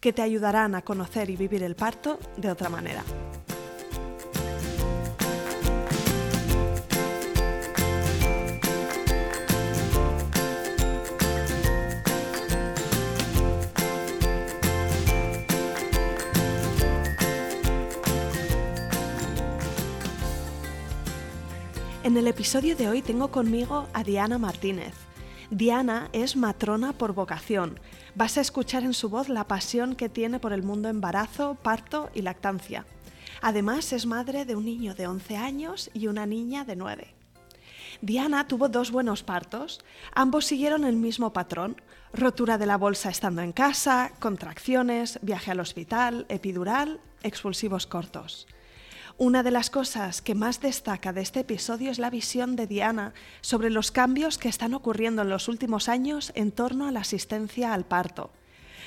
[0.00, 3.02] que te ayudarán a conocer y vivir el parto de otra manera.
[22.04, 25.07] En el episodio de hoy tengo conmigo a Diana Martínez.
[25.50, 27.80] Diana es matrona por vocación.
[28.14, 32.10] Vas a escuchar en su voz la pasión que tiene por el mundo embarazo, parto
[32.14, 32.84] y lactancia.
[33.40, 37.14] Además es madre de un niño de 11 años y una niña de 9.
[38.02, 39.80] Diana tuvo dos buenos partos.
[40.14, 41.80] Ambos siguieron el mismo patrón.
[42.12, 48.46] Rotura de la bolsa estando en casa, contracciones, viaje al hospital, epidural, expulsivos cortos.
[49.20, 53.14] Una de las cosas que más destaca de este episodio es la visión de Diana
[53.40, 57.74] sobre los cambios que están ocurriendo en los últimos años en torno a la asistencia
[57.74, 58.30] al parto.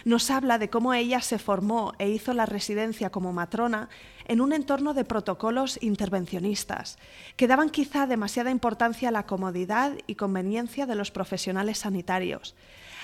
[0.04, 3.90] Nos habla de cómo ella se formó e hizo la residencia como matrona
[4.26, 6.98] en un entorno de protocolos intervencionistas,
[7.36, 12.56] que daban quizá demasiada importancia a la comodidad y conveniencia de los profesionales sanitarios,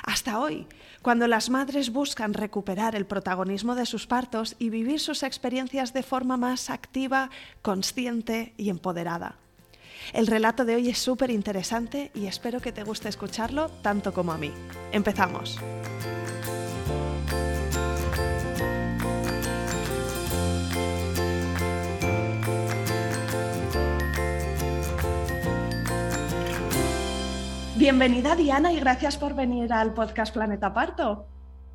[0.03, 0.68] hasta hoy,
[1.02, 6.03] cuando las madres buscan recuperar el protagonismo de sus partos y vivir sus experiencias de
[6.03, 7.30] forma más activa,
[7.62, 9.38] consciente y empoderada.
[10.13, 14.31] El relato de hoy es súper interesante y espero que te guste escucharlo tanto como
[14.31, 14.52] a mí.
[14.91, 15.59] Empezamos.
[27.88, 31.25] Bienvenida Diana y gracias por venir al podcast Planeta Parto.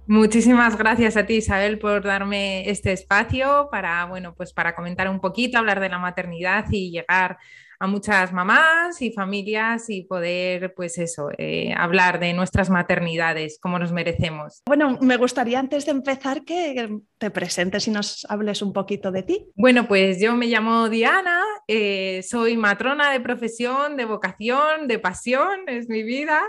[0.07, 5.21] Muchísimas gracias a ti, Isabel, por darme este espacio para, bueno, pues para comentar un
[5.21, 7.39] poquito, hablar de la maternidad y llegar
[7.83, 13.77] a muchas mamás y familias y poder, pues eso, eh, hablar de nuestras maternidades, como
[13.77, 14.63] nos merecemos.
[14.67, 19.25] Bueno, me gustaría antes de empezar que te presentes y nos hables un poquito de
[19.25, 19.47] ti.
[19.57, 25.63] Bueno, pues yo me llamo Diana, eh, soy matrona de profesión, de vocación, de pasión,
[25.67, 26.41] es mi vida,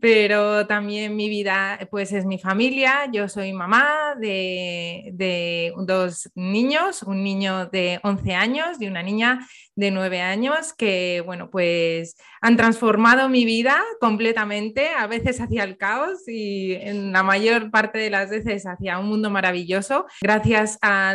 [0.00, 3.08] pero también mi vida, pues es mi familia.
[3.12, 9.46] Yo soy mamá de, de dos niños, un niño de 11 años y una niña
[9.76, 15.76] de nueve años que, bueno, pues han transformado mi vida completamente, a veces hacia el
[15.76, 20.06] caos y en la mayor parte de las veces hacia un mundo maravilloso.
[20.22, 21.14] Gracias a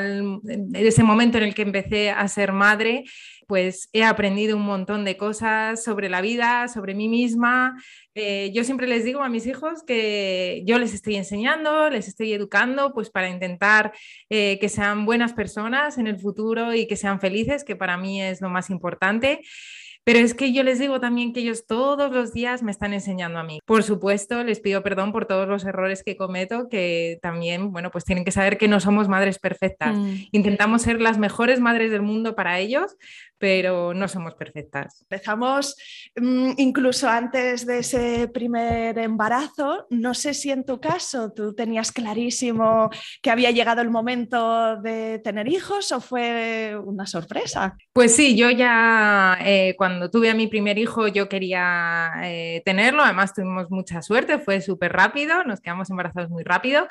[0.74, 3.04] ese momento en el que empecé a ser madre,
[3.52, 7.76] pues he aprendido un montón de cosas sobre la vida, sobre mí misma.
[8.16, 12.32] Eh, yo siempre les digo a mis hijos que yo les estoy enseñando, les estoy
[12.32, 13.92] educando, pues para intentar
[14.30, 18.22] eh, que sean buenas personas en el futuro y que sean felices, que para mí
[18.22, 19.42] es lo más importante.
[20.04, 23.38] Pero es que yo les digo también que ellos todos los días me están enseñando
[23.38, 23.60] a mí.
[23.66, 28.04] Por supuesto, les pido perdón por todos los errores que cometo, que también, bueno, pues
[28.04, 29.96] tienen que saber que no somos madres perfectas.
[29.96, 30.14] Mm.
[30.32, 32.98] Intentamos ser las mejores madres del mundo para ellos,
[33.42, 35.02] pero no somos perfectas.
[35.02, 35.76] Empezamos
[36.16, 39.88] mm, incluso antes de ese primer embarazo.
[39.90, 45.18] No sé si en tu caso tú tenías clarísimo que había llegado el momento de
[45.24, 47.76] tener hijos o fue una sorpresa.
[47.94, 53.02] Pues sí, yo ya eh, cuando tuve a mi primer hijo yo quería eh, tenerlo,
[53.04, 56.88] además tuvimos mucha suerte, fue súper rápido, nos quedamos embarazados muy rápido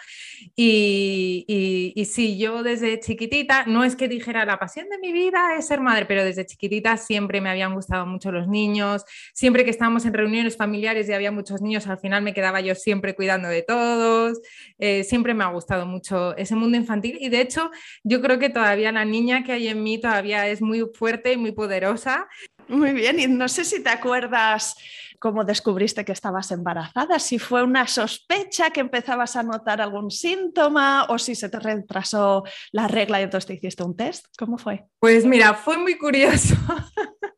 [0.57, 5.13] y, y, y sí, yo desde chiquitita, no es que dijera la pasión de mi
[5.13, 9.65] vida es ser madre, pero desde chiquitita siempre me habían gustado mucho los niños, siempre
[9.65, 13.15] que estábamos en reuniones familiares y había muchos niños, al final me quedaba yo siempre
[13.15, 14.41] cuidando de todos,
[14.79, 17.19] eh, siempre me ha gustado mucho ese mundo infantil.
[17.21, 17.71] Y de hecho
[18.03, 21.37] yo creo que todavía la niña que hay en mí todavía es muy fuerte y
[21.37, 22.29] muy poderosa.
[22.69, 24.77] Muy bien, y no sé si te acuerdas
[25.21, 31.05] cómo descubriste que estabas embarazada, si fue una sospecha que empezabas a notar algún síntoma
[31.11, 34.27] o si se te retrasó la regla y entonces te hiciste un test.
[34.39, 34.87] ¿Cómo fue?
[34.99, 36.57] Pues mira, fue muy curioso.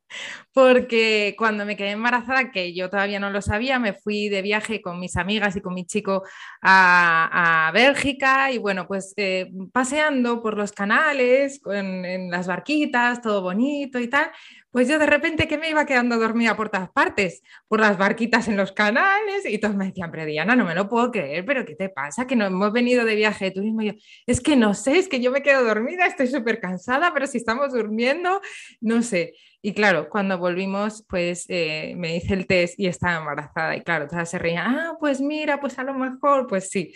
[0.53, 4.83] porque cuando me quedé embarazada, que yo todavía no lo sabía, me fui de viaje
[4.83, 6.23] con mis amigas y con mi chico
[6.61, 13.99] a, Bélgica y bueno, pues eh, paseando por los canales, en las barquitas, todo bonito
[13.99, 14.31] y tal,
[14.73, 18.49] pues yo de repente que me iba quedando dormida por todas partes, por las barquitas
[18.49, 21.65] en los canales y todos me decían, pero Diana, no me lo puedo creer, pero
[21.65, 22.27] ¿qué te pasa?
[22.27, 23.83] Que no hemos venido de viaje de turismo.
[23.83, 23.93] Y yo,
[24.27, 27.37] es que no sé, es que yo me quedo dormida, estoy súper cansada, pero si
[27.39, 28.41] estamos durmiendo,
[28.81, 29.35] no sé.
[29.65, 33.77] Y claro, cuando volvimos, pues eh, me hice el test y estaba embarazada.
[33.77, 36.93] Y claro, todas se reían, ah, pues mira, pues a lo mejor, pues sí.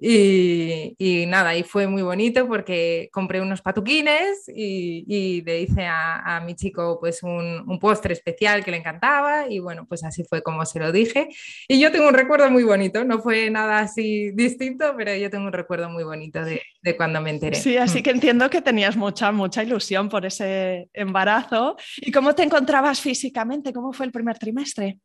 [0.00, 5.84] Y, y nada, y fue muy bonito porque compré unos patuquines y, y le hice
[5.84, 9.50] a, a, mi chico pues un, un, postre especial que le encantaba.
[9.50, 11.28] Y bueno, pues así fue como se lo dije.
[11.68, 15.44] Y yo tengo un recuerdo muy bonito, no fue nada así distinto, pero yo tengo
[15.44, 17.56] un recuerdo muy bonito de, de cuando me enteré.
[17.56, 18.02] Sí, así mm.
[18.02, 21.76] que entiendo que tenías mucha, mucha ilusión por ese embarazo
[22.06, 23.72] ¿Y cómo te encontrabas físicamente?
[23.72, 25.00] ¿Cómo fue el primer trimestre?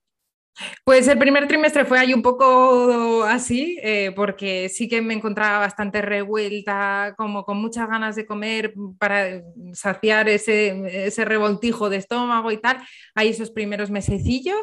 [0.83, 5.57] Pues el primer trimestre fue ahí un poco así, eh, porque sí que me encontraba
[5.57, 9.42] bastante revuelta, como con muchas ganas de comer para
[9.74, 12.77] saciar ese, ese revoltijo de estómago y tal,
[13.15, 14.62] ahí esos primeros mesecillos.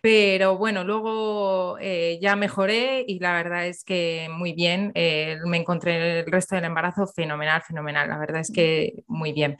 [0.00, 4.92] Pero bueno, luego eh, ya mejoré y la verdad es que muy bien.
[4.94, 8.08] Eh, me encontré el resto del embarazo fenomenal, fenomenal.
[8.08, 9.56] La verdad es que muy bien.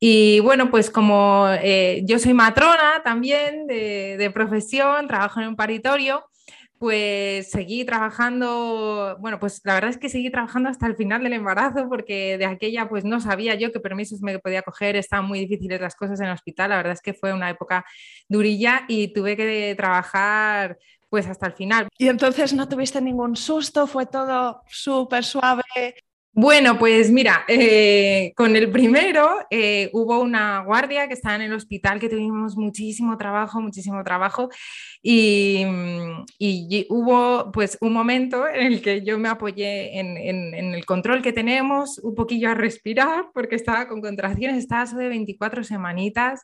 [0.00, 5.56] Y bueno, pues como eh, yo soy matrona también de, de profesión, trabajo en un
[5.56, 6.24] paritorio
[6.78, 11.32] pues seguí trabajando, bueno, pues la verdad es que seguí trabajando hasta el final del
[11.32, 15.40] embarazo porque de aquella pues no sabía yo qué permisos me podía coger, estaban muy
[15.40, 17.84] difíciles las cosas en el hospital, la verdad es que fue una época
[18.28, 20.78] durilla y tuve que trabajar
[21.08, 21.88] pues hasta el final.
[21.98, 25.62] Y entonces no tuviste ningún susto, fue todo súper suave.
[26.38, 31.54] Bueno, pues mira, eh, con el primero eh, hubo una guardia que estaba en el
[31.54, 34.50] hospital que tuvimos muchísimo trabajo, muchísimo trabajo
[35.02, 35.64] y,
[36.90, 41.98] hubo pues un momento en el que yo me apoyé en, el control que tenemos,
[42.00, 46.42] un poquillo a respirar porque estaba con contracciones, estaba de 24 semanitas.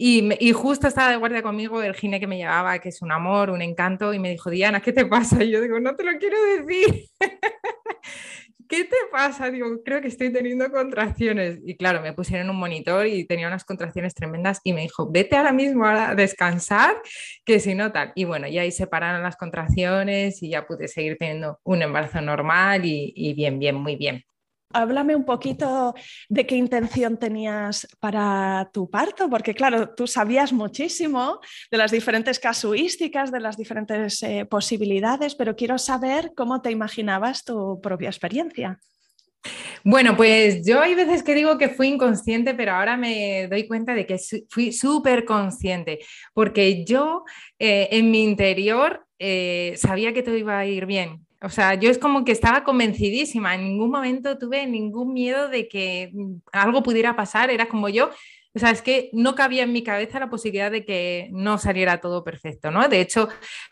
[0.00, 3.10] Y, y, justo estaba de guardia conmigo el gine que me llevaba, que es un
[3.10, 5.42] amor, un encanto, y me dijo, Diana, ¿qué te pasa?
[5.42, 7.06] Y yo digo, no te lo quiero decir.
[8.68, 9.50] ¿qué te pasa?
[9.50, 11.58] Digo, creo que estoy teniendo contracciones.
[11.64, 15.36] Y claro, me pusieron un monitor y tenía unas contracciones tremendas y me dijo, vete
[15.36, 16.96] ahora mismo a descansar,
[17.44, 18.12] que si no tal.
[18.14, 22.20] Y bueno, ya ahí se pararon las contracciones y ya pude seguir teniendo un embarazo
[22.20, 24.24] normal y, y bien, bien, muy bien.
[24.70, 25.94] Háblame un poquito
[26.28, 32.38] de qué intención tenías para tu parto, porque claro, tú sabías muchísimo de las diferentes
[32.38, 38.78] casuísticas, de las diferentes eh, posibilidades, pero quiero saber cómo te imaginabas tu propia experiencia.
[39.84, 43.94] Bueno, pues yo hay veces que digo que fui inconsciente, pero ahora me doy cuenta
[43.94, 44.18] de que
[44.50, 46.00] fui súper consciente,
[46.34, 47.24] porque yo
[47.58, 51.90] eh, en mi interior eh, sabía que todo iba a ir bien, o sea, yo
[51.90, 56.12] es como que estaba convencidísima, en ningún momento tuve ningún miedo de que
[56.52, 58.10] algo pudiera pasar, era como yo,
[58.54, 62.00] o sea, es que no cabía en mi cabeza la posibilidad de que no saliera
[62.00, 62.88] todo perfecto, ¿no?
[62.88, 63.28] De hecho,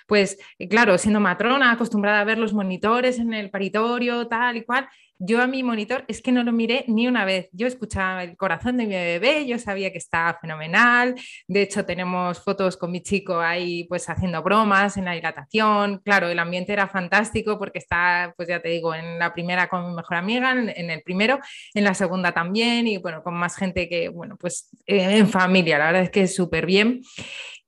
[0.07, 0.39] pues
[0.71, 5.41] claro, siendo matrona, acostumbrada a ver los monitores en el paritorio, tal y cual, yo
[5.41, 7.49] a mi monitor es que no lo miré ni una vez.
[7.53, 11.15] Yo escuchaba el corazón de mi bebé, yo sabía que estaba fenomenal.
[11.49, 16.01] De hecho, tenemos fotos con mi chico ahí pues haciendo bromas en la dilatación.
[16.05, 19.89] Claro, el ambiente era fantástico porque está, pues ya te digo, en la primera con
[19.89, 21.39] mi mejor amiga, en, el primero,
[21.75, 25.79] en la segunda también y bueno, con más gente que, bueno, pues eh, en familia.
[25.79, 27.01] La verdad es que es súper bien.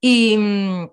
[0.01, 0.89] Y mm,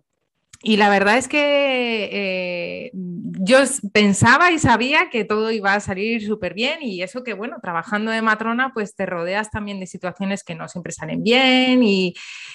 [0.68, 3.58] y la verdad es que eh, yo
[3.92, 8.10] pensaba y sabía que todo iba a salir súper bien y eso que, bueno, trabajando
[8.10, 12.14] de matrona, pues te rodeas también de situaciones que no siempre salen bien y,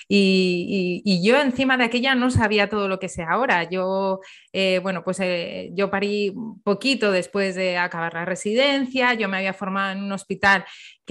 [0.09, 3.69] y, yo encima de aquella no sabía todo lo que sé ahora.
[3.69, 4.19] Yo,
[4.51, 6.33] eh, bueno, pues eh, yo parí
[6.65, 10.65] poquito después de acabar la residencia, yo me había formado en un hospital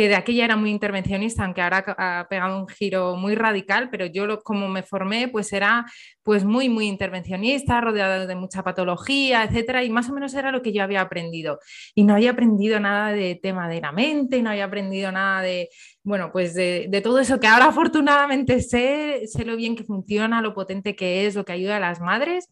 [0.08, 4.26] de aquella era muy intervencionista, aunque ahora ha pegado un giro muy radical, pero yo
[4.26, 5.84] lo, como me formé, pues era
[6.22, 10.62] pues muy, muy intervencionista, rodeado de mucha patología, etcétera, y más o menos era lo
[10.62, 11.58] que yo había aprendido.
[11.94, 15.68] Y no había aprendido nada de tema de la mente, no había aprendido nada de,
[16.02, 20.42] bueno, pues de, de todo eso que ahora afortunadamente sé, sé lo bien que funciona,
[20.42, 22.48] lo potente que es, lo que ayuda a las madres.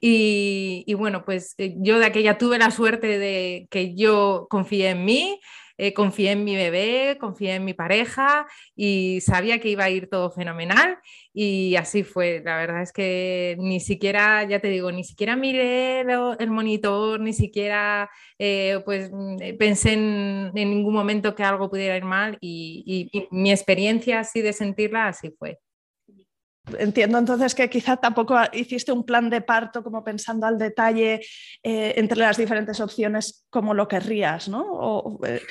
[0.00, 4.90] Y, y, bueno, pues eh, yo de aquella tuve la suerte de que yo confié
[4.90, 5.40] en mí,
[5.78, 10.08] eh, confié en mi bebé, confié en mi pareja y sabía que iba a ir
[10.08, 10.98] todo fenomenal
[11.32, 12.42] y así fue.
[12.44, 17.32] La verdad es que ni siquiera, ya te digo, ni siquiera miré el monitor, ni
[17.32, 23.10] siquiera eh, pues mm, eh, pensé en, ningún momento que algo pudiera ir mal y
[23.30, 25.58] mi experiencia así de sentirla así fue.
[26.78, 31.20] Entiendo entonces que quizá tampoco hiciste un plan de parto como pensando al detalle
[31.62, 35.18] eh, entre las diferentes opciones como lo querrías, ¿no?
[35.26, 35.42] Eh,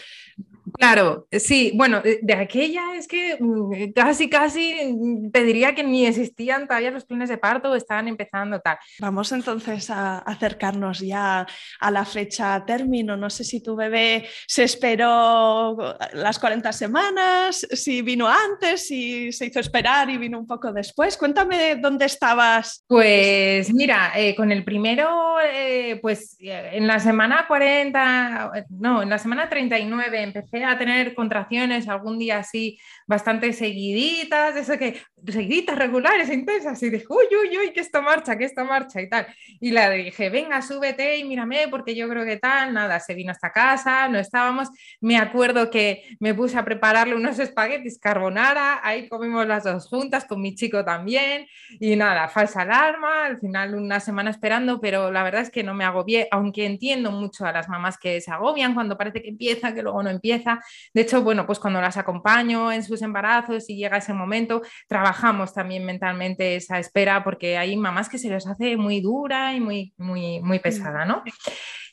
[0.74, 6.06] Claro, sí, bueno, de aquella es que mm, casi, casi mm, te diría que ni
[6.06, 8.78] existían todavía los planes de parto, estaban empezando tal.
[9.00, 11.46] Vamos entonces a acercarnos ya
[11.80, 13.16] a la fecha término.
[13.18, 15.78] No sé si tu bebé se esperó
[16.14, 21.18] las 40 semanas, si vino antes, si se hizo esperar y vino un poco después.
[21.18, 22.84] Cuéntame dónde estabas.
[22.88, 29.10] Pues mira, eh, con el primero, eh, pues eh, en la semana 40, no, en
[29.10, 35.78] la semana 39 empecé a tener contracciones algún día así bastante seguiditas, eso que seguiditas,
[35.78, 39.28] regulares, intensas, y dije, uy, uy, uy, que esto marcha, que esto marcha y tal.
[39.60, 43.32] Y la dije, venga, súbete y mírame, porque yo creo que tal, nada, se vino
[43.32, 44.70] hasta casa, no estábamos.
[45.02, 50.26] Me acuerdo que me puse a prepararle unos espaguetis carbonara, ahí comimos las dos juntas,
[50.26, 51.48] con mi chico también,
[51.80, 55.74] y nada, falsa alarma, al final una semana esperando, pero la verdad es que no
[55.74, 59.74] me agobié, aunque entiendo mucho a las mamás que se agobian cuando parece que empieza,
[59.74, 60.53] que luego no empieza.
[60.94, 65.54] De hecho, bueno, pues cuando las acompaño en sus embarazos y llega ese momento, trabajamos
[65.54, 69.94] también mentalmente esa espera porque hay mamás que se les hace muy dura y muy,
[69.98, 71.24] muy, muy pesada, ¿no?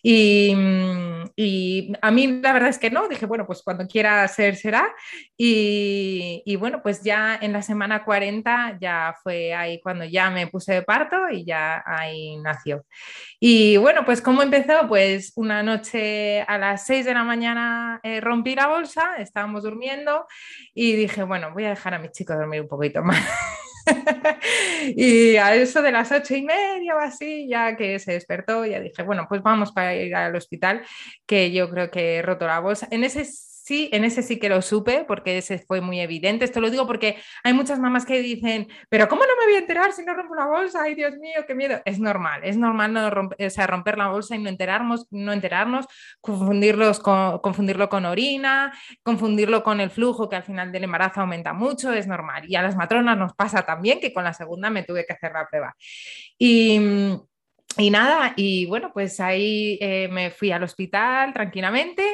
[0.02, 0.54] Y,
[1.36, 4.94] y, a mí la verdad es que no, dije, bueno, pues cuando quiera ser, será.
[5.36, 10.46] Y, y, bueno, pues ya en la semana 40 ya fue ahí cuando ya me
[10.46, 12.84] puse de parto y ya ahí nació.
[13.38, 14.88] Y bueno, pues ¿cómo empezó?
[14.88, 20.26] Pues una noche a las 6 de la mañana eh, rompí la bolsa, estábamos durmiendo
[20.74, 23.18] y dije, bueno, voy a dejar a mi chico dormir un poquito más.
[24.96, 28.80] y a eso de las ocho y media o así, ya que se despertó, ya
[28.80, 30.82] dije, bueno, pues vamos para ir al hospital,
[31.26, 32.88] que yo creo que he roto la bolsa.
[32.90, 33.24] En ese
[33.70, 36.44] sí, en ese sí que lo supe, porque ese fue muy evidente.
[36.44, 39.58] Esto lo digo porque hay muchas mamás que dicen, pero ¿cómo no me voy a
[39.60, 40.82] enterar si no rompo la bolsa?
[40.82, 41.80] Ay, Dios mío, qué miedo.
[41.84, 45.32] Es normal, es normal no romper, o sea, romper la bolsa y no enterarnos, no
[45.32, 45.86] enterarnos,
[46.20, 48.72] confundirlos con, confundirlo con orina,
[49.04, 52.46] confundirlo con el flujo que al final del embarazo aumenta mucho, es normal.
[52.48, 55.30] Y a las matronas nos pasa también que con la segunda me tuve que hacer
[55.30, 55.76] la prueba.
[56.36, 57.20] Y
[57.78, 62.04] y nada, y bueno, pues ahí eh, me fui al hospital tranquilamente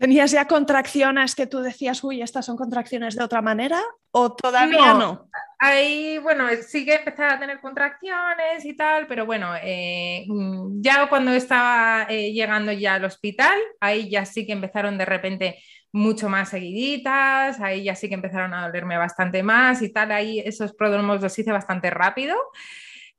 [0.00, 3.78] ¿Tenías ya contracciones que tú decías, uy, estas son contracciones de otra manera?
[4.12, 5.28] ¿O todavía no?
[5.58, 11.06] Ahí, bueno, sí que empecé a tener contracciones y tal, pero bueno, eh, mm, ya
[11.10, 16.30] cuando estaba eh, llegando ya al hospital, ahí ya sí que empezaron de repente mucho
[16.30, 20.72] más seguiditas, ahí ya sí que empezaron a dolerme bastante más y tal, ahí esos
[20.72, 22.38] prodromos los hice bastante rápido.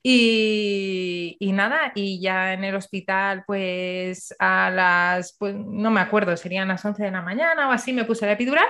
[0.04, 6.70] Y, nada, y ya en el hospital, pues a las, pues no me acuerdo, serían
[6.70, 8.66] las 11 de la mañana o así, me puse la epidural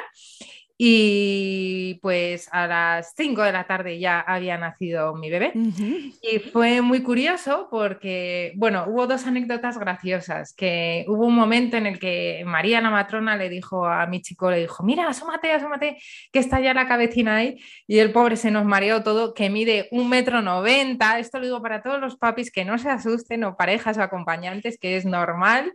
[0.83, 5.51] y pues a las 5 de la tarde ya había nacido mi bebé.
[5.53, 11.85] Y fue muy curioso porque, bueno, hubo dos anécdotas graciosas, que hubo un momento en
[11.85, 15.97] el que María la matrona le dijo a mi chico, le dijo, mira, asómate, asómate,
[16.31, 17.59] que está ya la cabecina ahí.
[17.85, 21.19] Y el pobre se nos mareó todo, que mide un metro noventa.
[21.19, 24.79] Esto lo digo para todos los papis que no se asusten o parejas o acompañantes,
[24.79, 25.73] que es normal.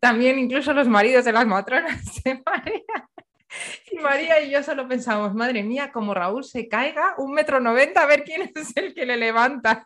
[0.00, 3.08] También incluso los maridos de las matronas se marean.
[3.90, 8.02] Y María y yo solo pensamos, madre mía, como Raúl se caiga, un metro noventa,
[8.02, 9.84] a ver quién es el que le levanta.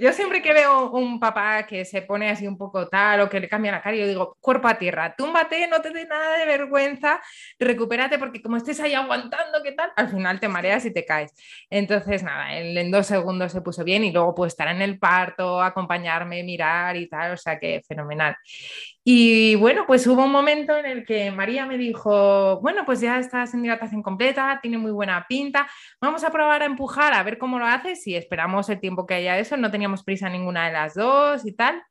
[0.00, 3.40] yo siempre que veo un papá que se pone así un poco tal o que
[3.40, 6.46] le cambia la cara, yo digo, cuerpo a tierra, túmbate, no te dé nada de
[6.46, 7.20] vergüenza,
[7.58, 9.90] recupérate porque como estés ahí aguantando, ¿qué tal?
[9.96, 11.32] Al final te mareas y te caes.
[11.70, 15.60] Entonces, nada, en dos segundos se puso bien y luego puede estar en el parto,
[15.60, 18.36] acompañarme, mirar y tal, o sea que fenomenal.
[19.06, 23.18] Y bueno, pues hubo un momento en el que María me dijo, bueno, pues ya
[23.18, 25.68] estás en hidratación completa, tiene muy buena pinta,
[26.00, 29.14] vamos a probar a empujar a ver cómo lo haces y esperamos el tiempo que
[29.14, 31.82] haya eso, no teníamos prisa ninguna de las dos y tal.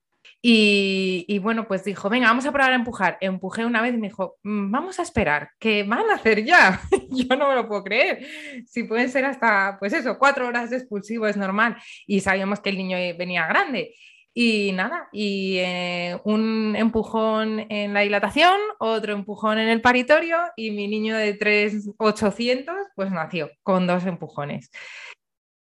[0.46, 3.18] Y, bueno, pues dijo, venga, vamos a probar a empujar.
[3.22, 6.82] Empujé una vez y me dijo, mm, vamos a esperar, que van a hacer ya.
[7.12, 8.26] Yo no me lo puedo creer.
[8.68, 11.78] Si pueden ser hasta, pues eso, cuatro horas de expulsivo es normal.
[12.08, 13.96] Y sabíamos que el niño venía grande.
[14.36, 20.72] Y nada, y eh, un empujón en la dilatación, otro empujón en el paritorio y
[20.72, 24.72] mi niño de 3,800 pues nació con dos empujones.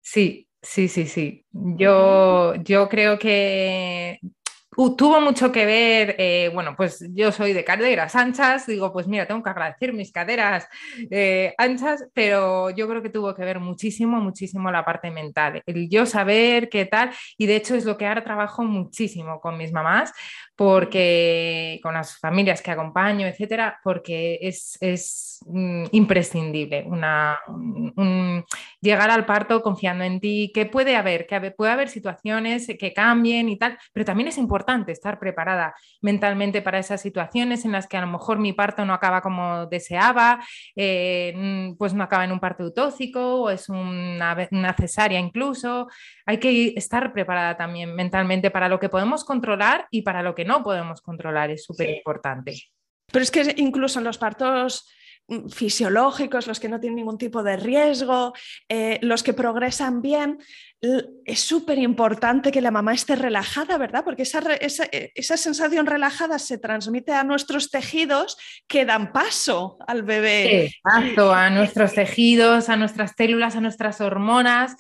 [0.02, 1.46] Sí, sí, sí, sí.
[1.52, 4.20] Yo, yo creo que
[4.76, 9.26] tuvo mucho que ver, eh, bueno, pues yo soy de caderas anchas, digo, pues mira,
[9.26, 10.68] tengo que agradecer mis caderas
[11.10, 15.90] eh, anchas, pero yo creo que tuvo que ver muchísimo, muchísimo la parte mental, el
[15.90, 19.72] yo saber qué tal, y de hecho es lo que ahora trabajo muchísimo con mis
[19.72, 20.12] mamás,
[20.56, 27.38] porque con las familias que acompaño, etcétera, porque es, es mm, imprescindible una,
[28.80, 33.50] llegar al parto confiando en ti, que puede haber, que puede haber situaciones que cambien
[33.50, 37.98] y tal, pero también es importante estar preparada mentalmente para esas situaciones en las que
[37.98, 40.40] a lo mejor mi parto no acaba como deseaba,
[40.76, 45.90] eh, pues no acaba en un parto utóxico o es una, una cesárea incluso.
[46.26, 50.45] Hay que estar preparada también mentalmente para lo que podemos controlar y para lo que
[50.46, 52.56] no podemos controlar, es súper importante.
[53.12, 54.88] Pero es que incluso en los partos
[55.28, 58.34] mm, fisiológicos, los que no tienen ningún tipo de riesgo,
[58.70, 60.40] eh, los que progresan bien,
[61.26, 64.04] es súper importante que la mamá esté relajada, ¿verdad?
[64.04, 68.38] Porque esa, eh, esa, sensación relajada se transmite a nuestros tejidos
[68.68, 70.66] que dan paso al bebé.
[70.66, 74.76] Exacto, a nuestros tejidos, a nuestras células, a nuestras hormonas.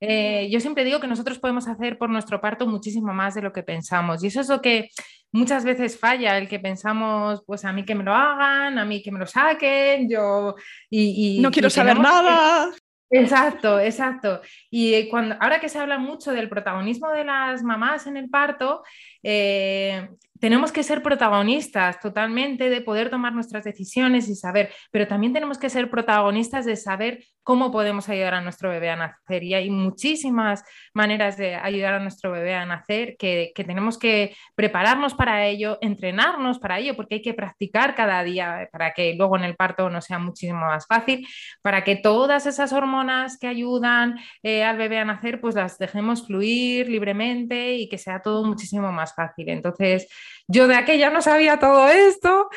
[0.00, 3.52] Eh, yo siempre digo que nosotros podemos hacer por nuestro parto muchísimo más de lo
[3.52, 4.24] que pensamos.
[4.24, 4.90] Y eso es lo que
[5.32, 9.02] muchas veces falla, el que pensamos, pues a mí que me lo hagan, a mí
[9.02, 10.54] que me lo saquen, yo...
[10.88, 12.70] Y, no quiero saber nada.
[13.10, 14.40] Exacto, exacto.
[14.70, 18.82] Y cuando, ahora que se habla mucho del protagonismo de las mamás en el parto,
[19.22, 20.08] eh,
[20.40, 25.58] tenemos que ser protagonistas totalmente de poder tomar nuestras decisiones y saber, pero también tenemos
[25.58, 29.42] que ser protagonistas de saber cómo podemos ayudar a nuestro bebé a nacer.
[29.42, 35.14] Y hay muchísimas maneras de ayudar a nuestro bebé a nacer que, tenemos que prepararnos
[35.14, 39.44] para ello, entrenarnos para ello, porque hay que practicar cada día para que luego en
[39.44, 41.26] el parto no sea muchísimo más fácil,
[41.62, 46.26] para que todas esas hormonas que ayudan eh, al bebé a nacer, pues las dejemos
[46.26, 49.48] fluir libremente y que sea todo muchísimo más fácil.
[49.48, 50.08] Entonces,
[50.48, 52.48] yo de aquella no sabía todo esto,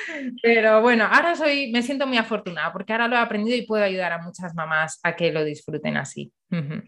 [0.42, 3.84] pero bueno, ahora soy, me siento muy afortunada porque ahora lo he aprendido y puedo
[3.84, 6.32] ayudar a muchas mamás a que lo disfruten así.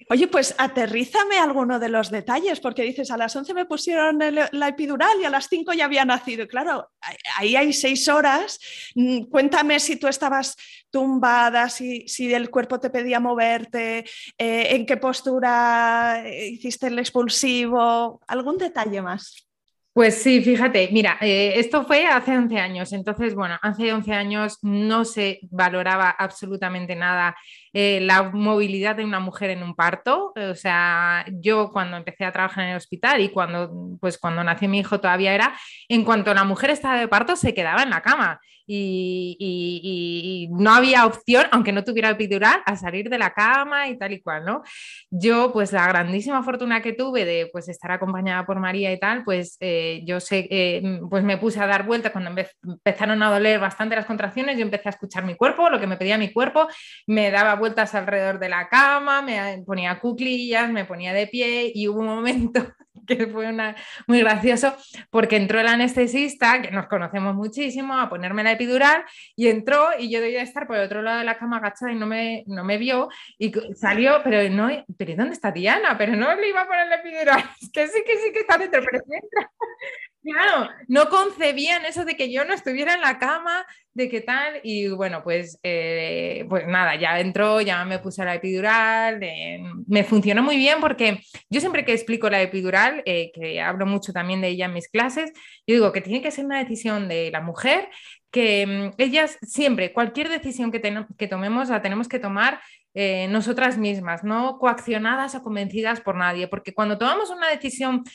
[0.10, 4.68] Oye, pues aterrízame alguno de los detalles, porque dices, a las 11 me pusieron la
[4.68, 6.48] epidural y a las 5 ya había nacido.
[6.48, 6.92] Claro,
[7.38, 8.60] ahí hay seis horas.
[8.94, 10.56] Mm, cuéntame si tú estabas
[10.92, 14.06] tumbada, si, si el cuerpo te pedía moverte,
[14.38, 19.48] eh, en qué postura hiciste el expulsivo, algún detalle más.
[19.96, 24.60] Pues sí, fíjate, mira, eh, esto fue hace 11 años, entonces, bueno, hace 11 años
[24.62, 27.34] no se valoraba absolutamente nada
[27.72, 32.34] eh, la movilidad de una mujer en un parto, o sea, yo cuando empecé a
[32.34, 36.34] trabajar en el hospital y cuando, pues cuando nació mi hijo todavía era, en cuanto
[36.34, 41.72] la mujer estaba de parto, se quedaba en la cama y, no había opción, aunque
[41.72, 44.64] no tuviera epidural, a salir de la cama y tal y cual, ¿no?
[45.10, 49.24] Yo, pues la grandísima fortuna que tuve de pues estar acompañada por María y tal,
[49.24, 52.32] pues eh, yo sé, eh, pues me puse a dar vueltas cuando
[52.64, 55.98] empezaron a doler bastante las contracciones, yo empecé a escuchar mi cuerpo, lo que me
[55.98, 56.68] pedía mi cuerpo,
[57.08, 61.88] me daba vueltas alrededor de la cama, me ponía cuclillas, me ponía de pie y
[61.88, 62.66] hubo un momento
[63.08, 63.76] que fue una,
[64.08, 64.76] muy gracioso,
[65.10, 69.04] porque entró el anestesista, que nos conocemos muchísimo, a ponerme la epidural,
[69.36, 71.96] y entró y yo debía estar por el otro lado de la cama agachada y
[71.96, 75.98] no me, no me vio, y salió, pero no, pero ¿dónde está Diana?
[75.98, 78.58] Pero no le iba a poner la epidural, es que sí, que sí que está
[78.58, 79.04] dentro, pero
[80.26, 84.60] Claro, no concebían eso de que yo no estuviera en la cama, de qué tal,
[84.64, 90.04] y bueno, pues, eh, pues nada, ya entró, ya me puse la epidural, eh, me
[90.04, 94.42] funcionó muy bien porque yo siempre que explico la epidural, eh, que hablo mucho también
[94.42, 95.32] de ella en mis clases,
[95.68, 97.88] yo digo que tiene que ser una decisión de la mujer,
[98.32, 100.82] que mm, ellas siempre, cualquier decisión que,
[101.20, 102.62] que tomemos la tenemos que tomar
[103.30, 108.06] nosotras mismas, no coaccionadas o convencidas por nadie, porque cuando tomamos una decisión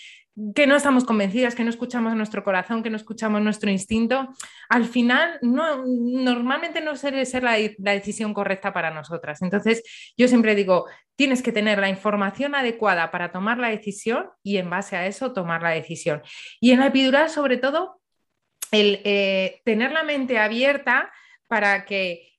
[0.54, 4.28] que no estamos convencidas, que no escuchamos nuestro corazón, que no escuchamos nuestro instinto,
[4.68, 9.42] al final no, normalmente no suele ser la, decisión correcta para nosotras.
[9.42, 9.82] Entonces,
[10.16, 14.70] yo siempre digo, tienes que tener la información adecuada para tomar la decisión y en
[14.70, 16.22] base a eso tomar la decisión.
[16.60, 18.00] Y en la epidural, sobre todo,
[18.70, 21.12] el eh, tener la mente abierta
[21.48, 22.29] para que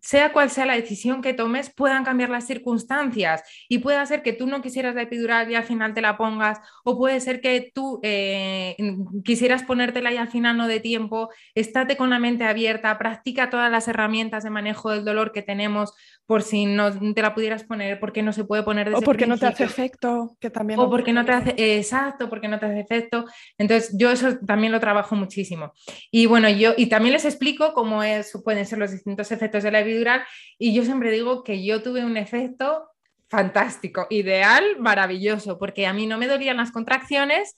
[0.00, 4.32] sea cual sea la decisión que tomes, puedan cambiar las circunstancias y puede ser que
[4.32, 7.70] tú no quisieras la epidural y al final te la pongas, o puede ser que
[7.74, 8.76] tú eh,
[9.22, 13.70] quisieras ponértela y al final no de tiempo, estate con la mente abierta, practica todas
[13.70, 15.94] las herramientas de manejo del dolor que tenemos
[16.26, 19.26] por si no te la pudieras poner, porque no se puede poner desde O porque
[19.26, 20.80] no te hace efecto, que también...
[20.80, 23.26] O porque no te hace, exacto, porque no te hace efecto.
[23.58, 25.74] Entonces, yo eso también lo trabajo muchísimo.
[26.10, 29.70] Y bueno, yo, y también les explico cómo es, pueden ser los distintos efectos de
[29.70, 30.24] la epidural,
[30.58, 32.88] y yo siempre digo que yo tuve un efecto
[33.28, 37.56] fantástico, ideal, maravilloso, porque a mí no me dolían las contracciones,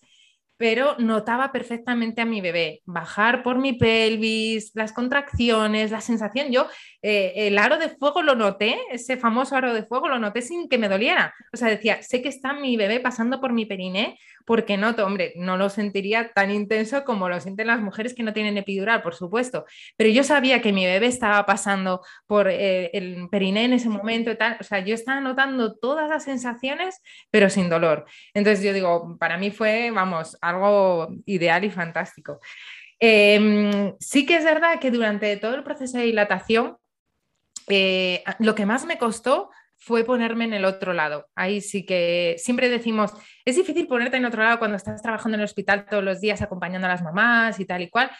[0.56, 6.50] pero notaba perfectamente a mi bebé, bajar por mi pelvis, las contracciones, la sensación.
[6.50, 6.66] Yo
[7.02, 10.68] eh, el aro de fuego lo noté, ese famoso aro de fuego lo noté sin
[10.68, 11.34] que me doliera.
[11.52, 15.32] O sea, decía, sé que está mi bebé pasando por mi periné, porque noto, hombre,
[15.36, 19.14] no lo sentiría tan intenso como lo sienten las mujeres que no tienen epidural, por
[19.14, 19.66] supuesto,
[19.96, 24.30] pero yo sabía que mi bebé estaba pasando por eh, el periné en ese momento
[24.30, 28.06] y tal, o sea, yo estaba notando todas las sensaciones, pero sin dolor.
[28.34, 32.40] Entonces yo digo, para mí fue, vamos, algo ideal y fantástico.
[32.98, 36.76] Em, sí que es verdad que durante todo el proceso de dilatación,
[37.68, 41.28] eh, lo que más me costó fue ponerme en el otro lado.
[41.35, 43.12] Ahí sí que siempre decimos,
[43.44, 46.42] es difícil ponerte en otro lado cuando estás trabajando en el hospital todos los días
[46.42, 48.11] acompañando a las mamás y tal y cual,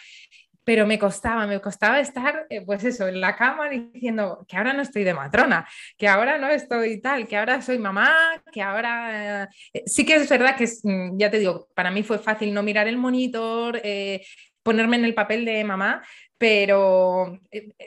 [0.67, 4.73] pero me costaba, me costaba estar, eh, pues eso, en la cama diciendo que ahora
[4.73, 5.65] no estoy de matrona,
[5.97, 8.13] que ahora no estoy tal, que ahora soy mamá,
[8.51, 9.49] que ahora...
[9.71, 12.63] Eh, sí que es verdad que, mm, ya te digo, para mí fue fácil no
[12.63, 14.25] mirar el monitor, eh,
[14.61, 16.03] ponerme en el papel de mamá,
[16.37, 17.39] pero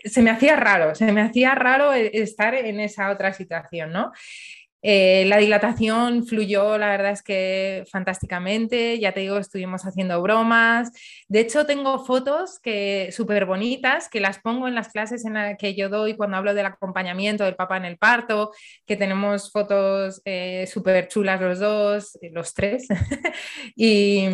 [0.03, 4.11] se me hacía raro, se me hacía raro estar en esa otra situación, ¿no?
[4.83, 10.91] Eh, la dilatación fluyó, la verdad es que fantásticamente, ya te digo, estuvimos haciendo bromas.
[11.29, 15.57] De hecho, tengo fotos que súper bonitas que las pongo en las clases en las
[15.59, 18.53] que yo doy cuando hablo del acompañamiento del papá en el parto,
[18.87, 22.87] que tenemos fotos eh, súper chulas los dos, los tres.
[23.77, 24.27] y,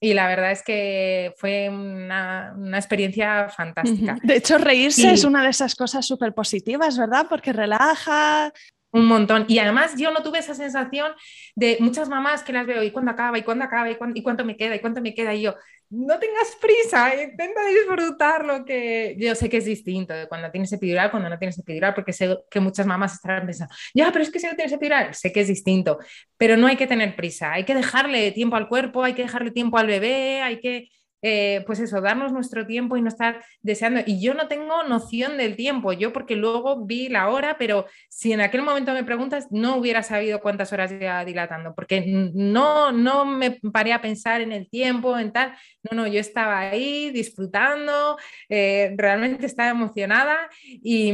[0.00, 4.16] la verdad es que fue una, experiencia fantástica.
[4.22, 7.26] De hecho, reírse es una de esas cosas súper positivas, ¿verdad?
[7.28, 8.52] Porque relaja,
[8.90, 9.44] un montón.
[9.48, 11.12] Y además yo no tuve esa sensación
[11.54, 14.44] de muchas mamás que las veo y cuándo acaba, y cuándo acaba, y, y cuánto
[14.44, 15.34] me queda, y cuánto me queda.
[15.34, 15.54] Y yo,
[15.90, 19.16] no tengas prisa, intenta disfrutar lo que...
[19.18, 22.36] Yo sé que es distinto de cuando tienes epidural, cuando no tienes epidural, porque sé
[22.50, 25.40] que muchas mamás estarán pensando, ya, pero es que si no tienes epidural, sé que
[25.40, 25.98] es distinto,
[26.36, 29.50] pero no hay que tener prisa, hay que dejarle tiempo al cuerpo, hay que dejarle
[29.50, 30.88] tiempo al bebé, hay que
[31.22, 34.00] eh, pues eso, darnos nuestro tiempo y no estar deseando.
[34.06, 38.32] Y yo no tengo noción del tiempo, yo porque luego vi la hora, pero si
[38.32, 43.24] en aquel momento me preguntas, no hubiera sabido cuántas horas iba dilatando, porque no, no
[43.24, 45.54] me paré a pensar en el tiempo, en tal.
[45.90, 51.12] No, no, yo estaba ahí disfrutando, eh, realmente estaba emocionada y,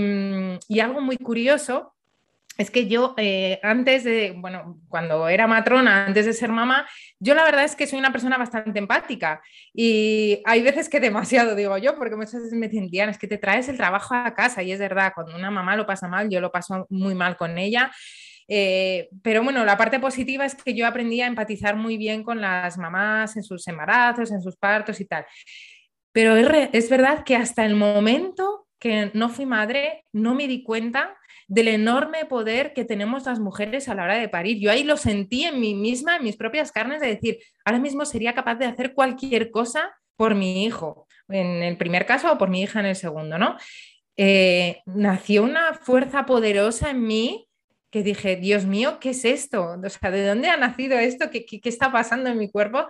[0.68, 1.93] y algo muy curioso
[2.56, 6.86] es que yo eh, antes de, bueno, cuando era matrona, antes de ser mamá,
[7.18, 11.54] yo la verdad es que soy una persona bastante empática y hay veces que demasiado,
[11.54, 14.62] digo yo, porque muchas veces me dicen, es que te traes el trabajo a casa
[14.62, 17.58] y es verdad, cuando una mamá lo pasa mal, yo lo paso muy mal con
[17.58, 17.90] ella.
[18.46, 22.40] Eh, pero bueno, la parte positiva es que yo aprendí a empatizar muy bien con
[22.40, 25.26] las mamás en sus embarazos, en sus partos y tal.
[26.12, 30.62] Pero es, es verdad que hasta el momento que no fui madre, no me di
[30.62, 31.16] cuenta
[31.48, 34.58] del enorme poder que tenemos las mujeres a la hora de parir.
[34.60, 38.04] Yo ahí lo sentí en mí misma, en mis propias carnes, de decir, ahora mismo
[38.04, 42.48] sería capaz de hacer cualquier cosa por mi hijo, en el primer caso o por
[42.48, 43.56] mi hija en el segundo, ¿no?
[44.16, 47.48] Eh, nació una fuerza poderosa en mí
[47.90, 49.76] que dije, Dios mío, ¿qué es esto?
[49.80, 51.30] O sea, ¿de dónde ha nacido esto?
[51.30, 52.86] ¿Qué, qué, qué está pasando en mi cuerpo?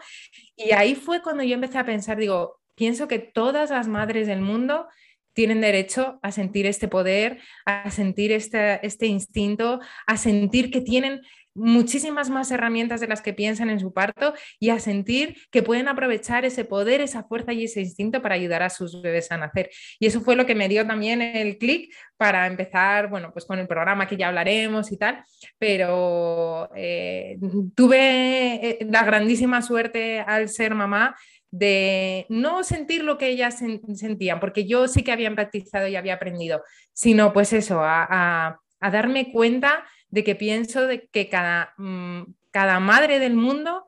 [0.57, 4.41] Y ahí fue cuando yo empecé a pensar, digo, pienso que todas las madres del
[4.41, 4.87] mundo
[5.35, 11.21] tienen derecho a sentir este poder, a sentir este, este instinto, a sentir que tienen
[11.55, 15.89] muchísimas más herramientas de las que piensan en su parto y a sentir que pueden
[15.89, 19.71] aprovechar ese poder, esa fuerza y ese instinto para ayudar a sus bebés a nacer.
[20.01, 23.59] Y eso fue lo que me dio también el clic para empezar, bueno, pues con
[23.59, 25.25] el programa que ya hablaremos y tal,
[25.59, 27.39] pero eh,
[27.75, 31.15] tuve eh, la grandísima suerte al ser mamá
[31.57, 33.63] de no sentir lo que ellas
[33.95, 38.91] sentían, porque yo sí que había practicado y había aprendido, sino pues eso, a, a
[38.91, 43.87] darme cuenta de que pienso de que cada, mm, cada madre del mundo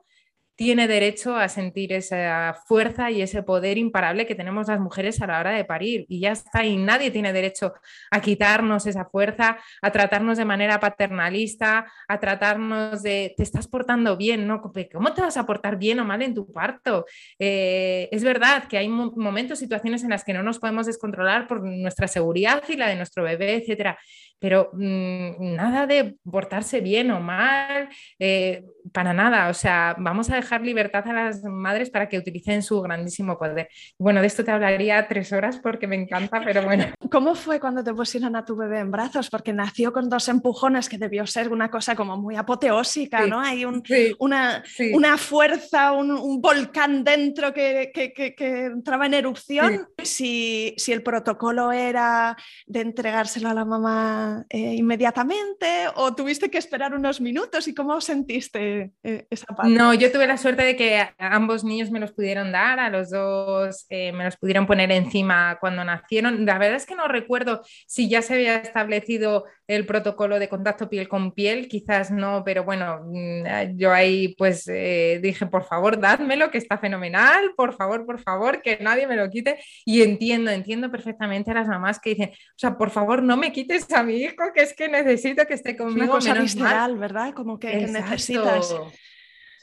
[0.57, 5.27] tiene derecho a sentir esa fuerza y ese poder imparable que tenemos las mujeres a
[5.27, 6.07] la hora de parir.
[6.09, 7.75] Y ya está, y nadie tiene derecho
[8.09, 14.17] a quitarnos esa fuerza, a tratarnos de manera paternalista, a tratarnos de, te estás portando
[14.17, 14.59] bien, ¿no?
[14.59, 17.05] ¿Cómo te vas a portar bien o mal en tu parto?
[17.37, 21.63] Eh, es verdad que hay momentos, situaciones en las que no nos podemos descontrolar por
[21.63, 23.99] nuestra seguridad y la de nuestro bebé, etcétera
[24.39, 27.89] pero mm, nada de portarse bien o mal,
[28.19, 29.49] eh, para nada.
[29.49, 33.69] O sea, vamos a dejar libertad a las madres para que utilicen su grandísimo poder.
[33.97, 36.85] Bueno, de esto te hablaría tres horas porque me encanta, pero bueno.
[37.11, 39.29] ¿Cómo fue cuando te pusieron a tu bebé en brazos?
[39.29, 43.39] Porque nació con dos empujones que debió ser una cosa como muy apoteósica, ¿no?
[43.39, 49.87] Hay una, una, fuerza, un, volcán dentro que, que, entraba en erupción.
[50.03, 56.57] Si, si el protocolo era de entregárselo a la mamá eh, inmediatamente o tuviste que
[56.57, 59.71] esperar unos minutos y cómo sentiste eh, esa parte?
[59.71, 62.91] No, yo tuve la la suerte de que ambos niños me los pudieron dar, a
[62.91, 66.45] los dos eh, me los pudieron poner encima cuando nacieron.
[66.45, 70.89] La verdad es que no recuerdo si ya se había establecido el protocolo de contacto
[70.89, 75.99] piel con piel, quizás no, pero bueno, mm, yo ahí pues eh, dije, por favor,
[75.99, 79.57] dádmelo, que está fenomenal, por favor, por favor, que nadie me lo quite.
[79.85, 83.51] Y entiendo, entiendo perfectamente a las mamás que dicen, o sea, por favor, no me
[83.51, 86.03] quites a mi hijo, que es que necesito que esté conmigo.
[86.03, 87.33] Una cosa visceral, ¿verdad?
[87.33, 88.75] Como que, que necesitas.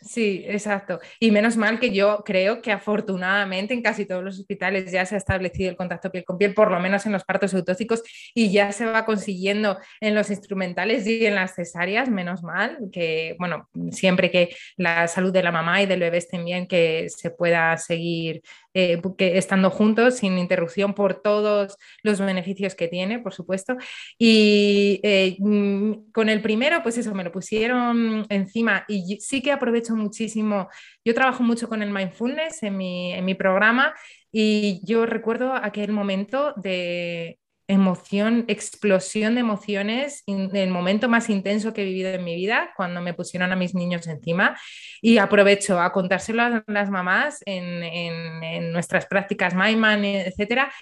[0.05, 1.01] Sí, exacto.
[1.19, 5.15] Y menos mal que yo creo que afortunadamente en casi todos los hospitales ya se
[5.15, 8.03] ha establecido el contacto piel con piel, por lo menos en los partos autóxicos,
[8.35, 13.35] y ya se va consiguiendo en los instrumentales y en las cesáreas, menos mal, que
[13.39, 17.31] bueno, siempre que la salud de la mamá y del bebé estén bien, que se
[17.31, 18.43] pueda seguir
[18.75, 23.77] eh, estando juntos sin interrupción por todos los beneficios que tiene, por supuesto.
[24.19, 29.53] Y eh, mm, con el primero, pues eso, me lo pusieron encima y sí que
[29.53, 30.69] aprovecho muchísimo.
[31.05, 33.95] Yo trabajo mucho con el mindfulness en mi, en mi programa
[34.33, 41.83] y yo recuerdo aquel momento de emoción, explosión de emociones, el momento más intenso que
[41.83, 44.59] he vivido en mi vida, cuando me pusieron a mis niños encima.
[45.01, 50.73] Y aprovecho a contárselo a las mamás en, en, nuestras prácticas Maiman, etcétera.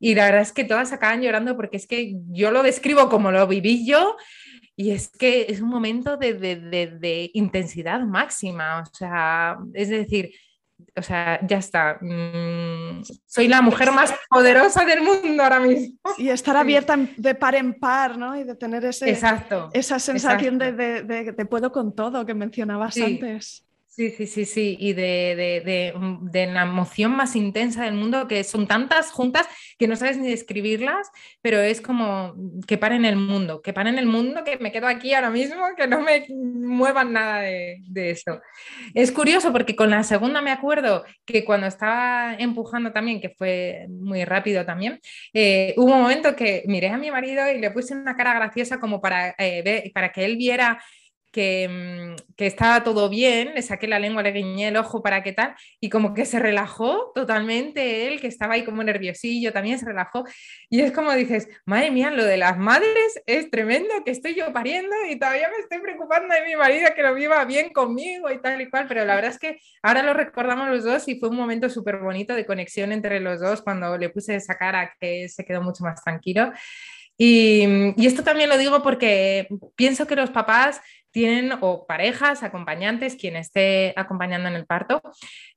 [0.00, 3.30] Y la verdad es que todas acaban llorando porque es que yo lo describo como
[3.30, 4.16] lo viví yo.
[4.82, 8.80] Y es que es un momento de, de, de intensidad máxima.
[8.80, 10.32] O sea, es decir,
[10.96, 11.98] o sea, ya está.
[12.00, 15.96] Mm, soy la mujer más poderosa del mundo ahora mismo.
[16.18, 18.36] Y estar abierta de par en par, ¿no?
[18.36, 22.96] Y de tener ese, exacto, esa sensación De, de, de, puedo con todo que mencionabas
[22.96, 23.64] antes.
[23.94, 25.92] Sí, sí, sí, sí, y de,
[26.50, 29.46] la emoción más intensa del mundo, que son tantas juntas
[29.78, 31.10] que no sabes ni describirlas,
[31.42, 32.34] pero es como
[32.66, 35.86] que paren el mundo, que paren el mundo, que me quedo aquí ahora mismo, que
[35.88, 38.40] no me muevan nada de, eso.
[38.94, 43.88] Es curioso porque con la segunda me acuerdo que cuando estaba empujando también, que fue
[43.90, 45.00] muy rápido también,
[45.34, 48.80] eh, hubo un momento que miré a mi marido y le puse una cara graciosa
[48.80, 50.82] como para, eh, para que él viera
[51.34, 55.32] Mm, que, estaba todo bien, le saqué la lengua, le guiñé el ojo para qué
[55.32, 59.86] tal, y como que se relajó totalmente él, que estaba ahí como nerviosillo, también se
[59.86, 60.24] relajó.
[60.68, 64.52] Y es como dices, madre mía, lo de las madres es tremendo, que estoy yo
[64.52, 68.40] pariendo y todavía me estoy preocupando de mi marido que lo viva bien conmigo y
[68.40, 71.30] tal y cual, pero la verdad es que ahora lo recordamos los dos y fue
[71.30, 75.28] un momento súper bonito de conexión entre los dos cuando le puse esa cara que
[75.28, 76.52] se quedó mucho más tranquilo.
[77.18, 80.80] Y, y, esto también lo digo porque pienso que los papás
[81.12, 85.02] tienen, o parejas, acompañantes, quien esté acompañando en el parto,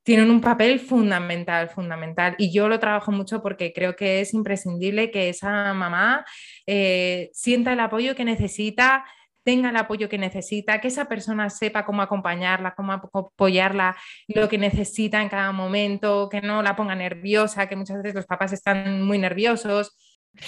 [0.03, 2.35] tienen un papel fundamental, fundamental.
[2.37, 6.25] Y yo lo trabajo mucho porque creo que es imprescindible que esa mamá
[6.67, 9.05] eh, sienta el apoyo que necesita
[9.45, 13.95] tenga el apoyo que necesita, que esa persona sepa cómo acompañarla, cómo apoyarla,
[14.27, 18.25] lo que necesita en cada momento, que no la ponga nerviosa, que muchas veces los
[18.25, 19.95] papás están muy nerviosos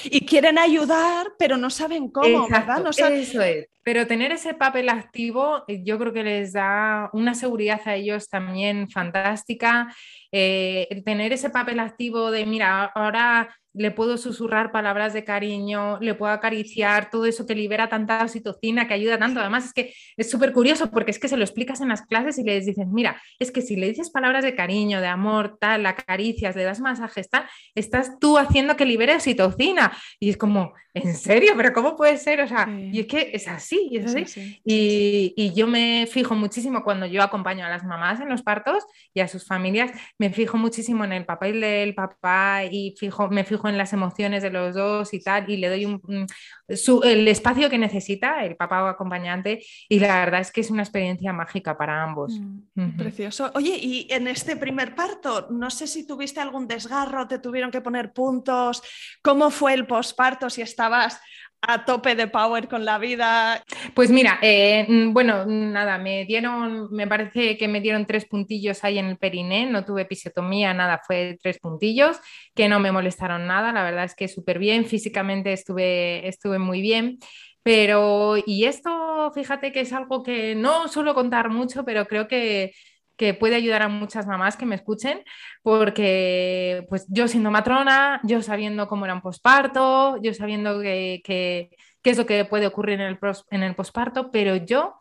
[0.03, 2.83] y quieren ayudar, pero no saben cómo, ¿verdad?
[2.83, 3.67] No Eso es.
[3.83, 8.27] Pero tener ese papel activo, eh, yo creo que les da una seguridad a ellos
[8.27, 9.95] también fantástica.
[10.31, 16.15] Eh, tener ese papel activo de, mira, ahora le puedo susurrar palabras de cariño, le
[16.15, 19.39] puedo acariciar, todo eso que libera tanta oxitocina, que ayuda tanto.
[19.39, 22.37] Además, es que es súper curioso porque es que se lo explicas en las clases
[22.39, 25.83] y les dices, mira, es que si le dices palabras de cariño, de amor, tal,
[25.83, 29.91] la acaricias, le das masajes, tal, estás tú haciendo que libere oxitocina.
[30.19, 31.53] Y es como, ¿en serio?
[31.55, 32.41] ¿Pero cómo puede ser?
[32.41, 34.59] O sea, y es que es así, es, así.
[34.63, 38.83] Y, y yo me fijo muchísimo cuando yo acompaño a las mamás en los partos
[39.13, 43.43] y a sus familias, me fijo muchísimo en el papel del papá y fijo, me
[43.43, 46.27] fijo en las emociones de los dos y tal, y le doy un,
[46.67, 50.83] el espacio que necesita el papá o acompañante, y la verdad es que es una
[50.83, 52.33] experiencia mágica para ambos.
[52.75, 53.51] Mm, precioso.
[53.55, 57.81] Oye, y en este primer parto, no sé si tuviste algún desgarro, te tuvieron que
[57.81, 58.81] poner puntos,
[59.21, 60.49] ¿cómo fue el posparto?
[60.49, 61.19] Si estabas
[61.61, 63.63] a tope de power con la vida?
[63.93, 68.83] Pues mira, eh, mm, bueno, nada, me dieron, me parece que me dieron tres puntillos
[68.83, 72.17] ahí en el periné, no tuve episiotomía, nada, fue tres puntillos
[72.55, 76.81] que no me molestaron nada, la verdad es que súper bien, físicamente estuve, estuve muy
[76.81, 77.19] bien.
[77.63, 82.71] Pero, y esto, fíjate que es algo que no suelo contar mucho, pero creo que
[83.17, 85.23] que puede ayudar a muchas mamás que me escuchen,
[85.63, 91.69] porque pues yo siendo matrona, yo sabiendo cómo era un posparto, yo sabiendo qué que,
[92.03, 93.19] es lo que puede ocurrir en el,
[93.51, 94.95] en el posparto, pero yo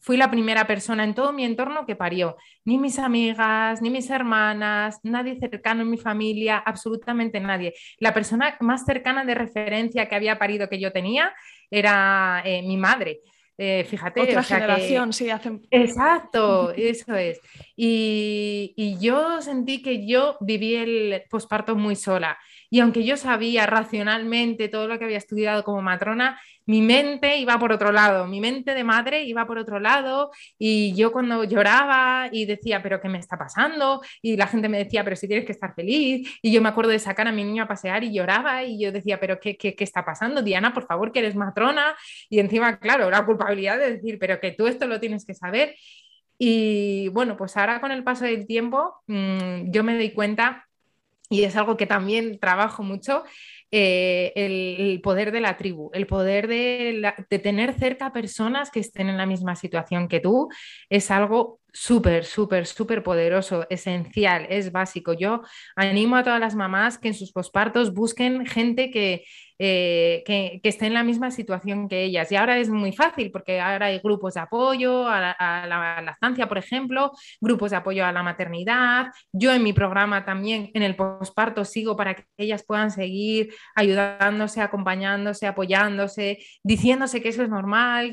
[0.00, 2.36] fui la primera persona en todo mi entorno que parió.
[2.64, 7.74] Ni mis amigas, ni mis hermanas, nadie cercano en mi familia, absolutamente nadie.
[7.98, 11.34] La persona más cercana de referencia que había parido que yo tenía
[11.70, 13.20] era eh, mi madre.
[13.62, 14.22] Eh, fíjate.
[14.22, 15.60] Otra generación, sí, hacen.
[15.70, 17.38] Exacto, eso es.
[17.82, 22.38] Y, yo sentí que yo viví el posparto muy sola.
[22.68, 27.58] Y aunque yo sabía racionalmente todo lo que había estudiado como matrona, mi mente iba
[27.58, 32.28] por otro lado, mi mente de madre iba por otro lado y yo cuando lloraba
[32.30, 34.02] y decía, pero ¿qué me está pasando?
[34.20, 36.28] Y la gente me decía, pero si tienes que estar feliz.
[36.42, 38.92] Y yo me acuerdo de sacar a mi niño a pasear y lloraba y yo
[38.92, 40.42] decía, pero ¿qué, qué, qué está pasando?
[40.42, 41.96] Diana, por favor, que eres matrona.
[42.28, 45.74] Y encima, claro, la culpabilidad de decir, pero que tú esto lo tienes que saber.
[46.42, 50.66] Y bueno, pues ahora con el paso del tiempo, mmm, yo me doy cuenta
[51.28, 53.24] y es algo que también trabajo mucho,
[53.70, 59.10] eh, el, poder de la tribu, el poder de, de, tener cerca personas que estén
[59.10, 60.48] en la misma situación que tú,
[60.88, 65.12] es algo súper, súper, súper poderoso, esencial, es básico.
[65.12, 65.42] Yo
[65.76, 69.24] animo a todas las mamás que en sus pospartos busquen gente que
[69.62, 72.32] eh, que, que, esté en la misma situación que ellas.
[72.32, 76.56] Y ahora es muy fácil porque ahora hay grupos de apoyo a la, lactancia, por
[76.56, 79.08] ejemplo, grupos de apoyo a la maternidad.
[79.32, 84.62] Yo en mi programa también en el posparto sigo para que ellas puedan seguir ayudándose,
[84.62, 88.12] acompañándose, apoyándose, diciéndose que eso es normal,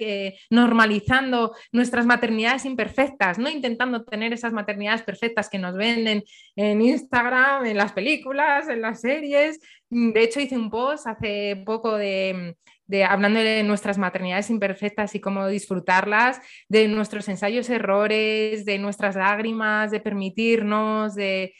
[0.49, 6.25] normalizando nuestras maternidades imperfectas, no intentando tener esas maternidades perfectas que nos venden
[6.57, 11.97] en Instagram, en las películas, en las series, de hecho, hice un post hace poco
[11.97, 12.55] de,
[12.87, 19.15] de, hablando de nuestras maternidades imperfectas y cómo disfrutarlas, de nuestros ensayos errores, de nuestras
[19.15, 21.53] lágrimas, de permitirnos, de,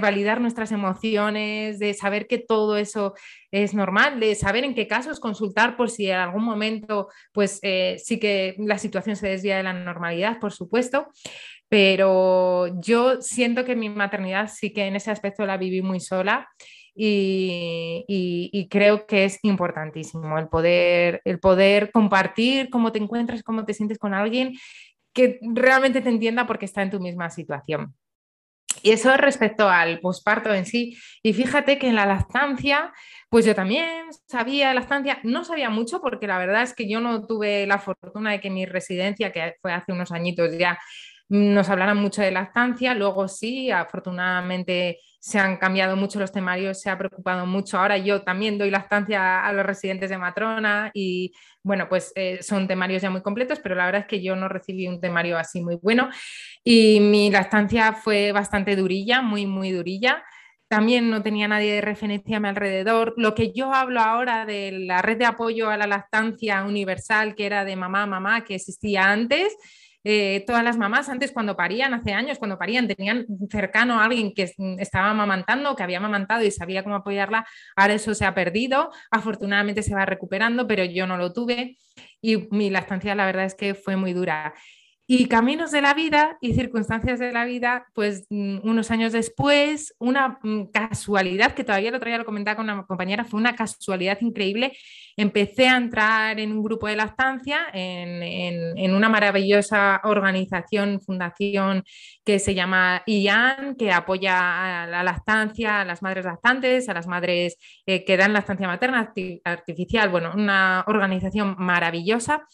[0.00, 3.14] validar nuestras emociones, de saber que todo eso
[3.50, 7.96] es normal, de saber en qué casos consultar por si en algún momento pues eh,
[7.98, 11.08] sí que la situación se desvía de la normalidad, por supuesto.
[11.68, 16.48] Pero yo siento que mi maternidad sí que en ese aspecto la viví muy sola
[16.94, 23.74] y, creo que es importantísimo el poder, el poder compartir cómo te encuentras, cómo te
[23.74, 24.54] sientes con alguien
[25.12, 27.94] que realmente te entienda porque está en tu misma situación.
[28.82, 30.96] Y eso respecto al posparto en sí.
[31.22, 32.92] Y fíjate que en la lactancia,
[33.28, 37.26] pues yo también sabía lactancia, no sabía mucho porque la verdad es que yo no
[37.26, 40.78] tuve la fortuna de que mi residencia, que fue hace unos añitos ya,
[41.32, 42.94] nos hablaran mucho de lactancia.
[42.94, 47.78] Luego sí, afortunadamente se han cambiado mucho los temarios, se ha preocupado mucho.
[47.78, 52.68] Ahora yo también doy lactancia a los residentes de matrona y bueno, pues eh, son
[52.68, 55.62] temarios ya muy completos, pero la verdad es que yo no recibí un temario así
[55.62, 56.10] muy bueno
[56.62, 60.22] y mi lactancia fue bastante durilla, muy, muy durilla.
[60.68, 63.14] También no tenía nadie de referencia a mi alrededor.
[63.16, 67.46] Lo que yo hablo ahora de la red de apoyo a la lactancia universal, que
[67.46, 69.56] era de mamá, mamá, que existía antes,
[70.04, 74.34] eh, todas las mamás antes cuando parían, hace años, cuando parían, tenían cercano a alguien
[74.34, 77.46] que estaba amamantando, que había amamantado y sabía cómo apoyarla.
[77.76, 78.90] Ahora eso se ha perdido.
[79.10, 81.78] Afortunadamente se va recuperando, pero yo no lo tuve
[82.20, 84.54] y mi lactancia la verdad es que fue muy dura.
[85.14, 89.94] Y caminos de la vida y circunstancias de la vida, pues mm, unos años después,
[89.98, 93.54] una mm, casualidad, que todavía el otro día lo comentaba con una compañera, fue una
[93.54, 94.72] casualidad increíble.
[95.14, 101.84] Empecé a entrar en un grupo de lactancia, en, una maravillosa organización, fundación
[102.24, 107.06] que se llama IAN, que apoya a la lactancia, a las madres lactantes, a las
[107.06, 109.12] madres eh, que dan lactancia materna
[109.44, 110.08] artificial.
[110.08, 112.46] Bueno, una organización maravillosa.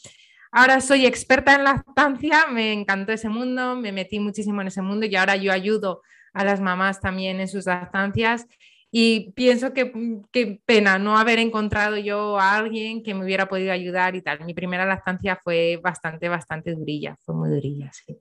[0.50, 5.06] Ahora soy experta en lactancia, me encantó ese mundo, me metí muchísimo en ese mundo
[5.06, 8.46] y ahora yo ayudo a las mamás también en sus lactancias
[8.90, 9.92] y pienso que
[10.32, 14.44] qué pena no haber encontrado yo a alguien que me hubiera podido ayudar y tal.
[14.44, 18.18] Mi primera lactancia fue bastante, bastante durilla, fue muy durilla, sí.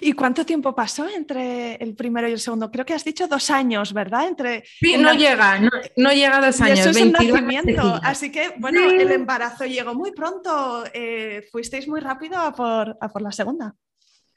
[0.00, 2.70] ¿Y cuánto tiempo pasó entre el primero y el segundo?
[2.70, 4.28] Creo que has dicho dos años, ¿verdad?
[4.28, 6.80] Entre, sí, no llega, no, no, llega a dos años.
[6.80, 8.00] eso es el nacimiento.
[8.02, 8.96] Así que, bueno, sí.
[8.96, 10.84] el embarazo llegó muy pronto.
[10.92, 13.74] Eh, fuisteis muy rápido a por, a por la segunda.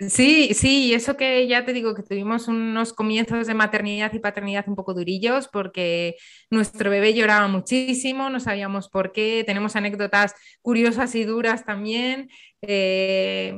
[0.08, 4.64] Sí, sí, eso que ya te digo que tuvimos unos comienzos de maternidad y paternidad
[4.70, 6.16] un poco durillos porque
[6.50, 12.30] nuestro bebé lloraba muchísimo, no sabíamos por qué, tenemos anécdotas curiosas y duras también,
[12.62, 13.54] eh,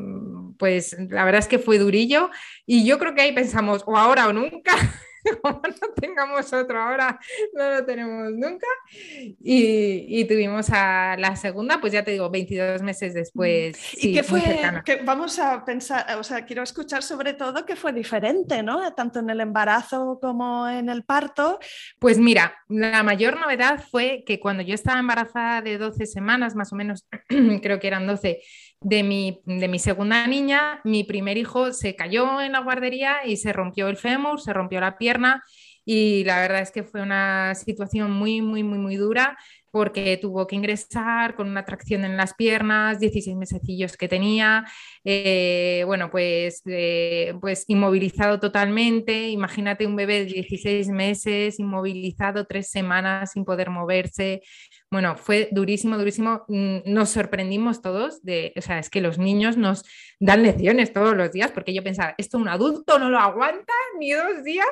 [0.58, 2.32] pues la verdad es que fue durillo
[2.66, 4.74] y yo creo que ahí pensamos o ahora o nunca.
[5.42, 7.20] como no tengamos otro ahora,
[7.54, 8.68] no lo tenemos nunca.
[8.92, 13.78] Y, y, tuvimos a la segunda, pues ya te digo, 22 meses después.
[13.94, 14.42] ¿Y sí, qué fue?
[14.86, 18.94] Que vamos a pensar, o sea, quiero escuchar sobre todo que fue diferente, ¿no?
[18.94, 21.60] Tanto en el embarazo como en el parto.
[22.00, 26.72] Pues mira, la mayor novedad fue que cuando yo estaba embarazada de 12 semanas, más
[26.74, 27.08] o menos,
[27.62, 28.41] creo que eran 12,
[28.82, 33.38] de mi, de mi, segunda niña, mi primer hijo se cayó en la guardería y
[33.38, 35.44] se rompió el fémur, se rompió la pierna
[35.86, 39.38] y la verdad es que fue una situación muy, muy, muy, muy dura.
[39.72, 44.66] porque tuvo que ingresar con una tracción en las piernas, 16 mesecillos que tenía,
[45.06, 49.30] eh, bueno, pues, eh, pues inmovilizado totalmente.
[49.30, 54.42] Imagínate un bebé de 16 meses, inmovilizado tres semanas sin poder moverse.
[54.92, 56.44] Bueno, fue durísimo, durísimo.
[56.50, 59.86] Mm, nos sorprendimos todos de, o sea, es que los niños nos
[60.20, 64.12] dan lecciones todos los días, porque yo pensaba, esto un adulto no lo aguanta ni
[64.12, 64.68] dos días,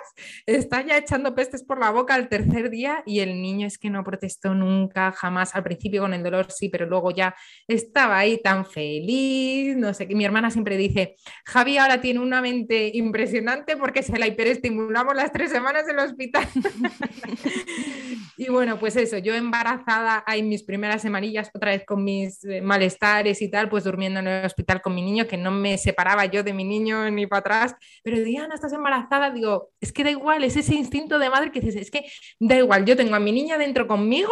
[0.46, 3.90] está ya echando pestes por la boca al tercer día y el niño es que
[3.90, 7.34] no protestó nunca, jamás, al principio con el dolor sí, pero luego ya
[7.66, 11.16] estaba ahí tan feliz, no sé, que mi hermana siempre dice,
[11.46, 16.06] Javi ahora tiene una mente impresionante porque se la hiperestimulamos las tres semanas en el
[16.06, 16.46] hospital.
[18.38, 22.62] y bueno, pues eso, yo embarazada hay mis primeras semanillas otra vez con mis eh,
[22.62, 26.26] malestares y tal, pues durmiendo en el hospital con mi niño, que no me separaba
[26.26, 27.76] yo de mi niño ni para atrás.
[28.04, 31.62] Pero Diana, estás embarazada, digo, es que da igual, es ese instinto de madre que
[31.62, 32.06] dices, es que
[32.40, 34.32] da igual, yo tengo a mi niña dentro conmigo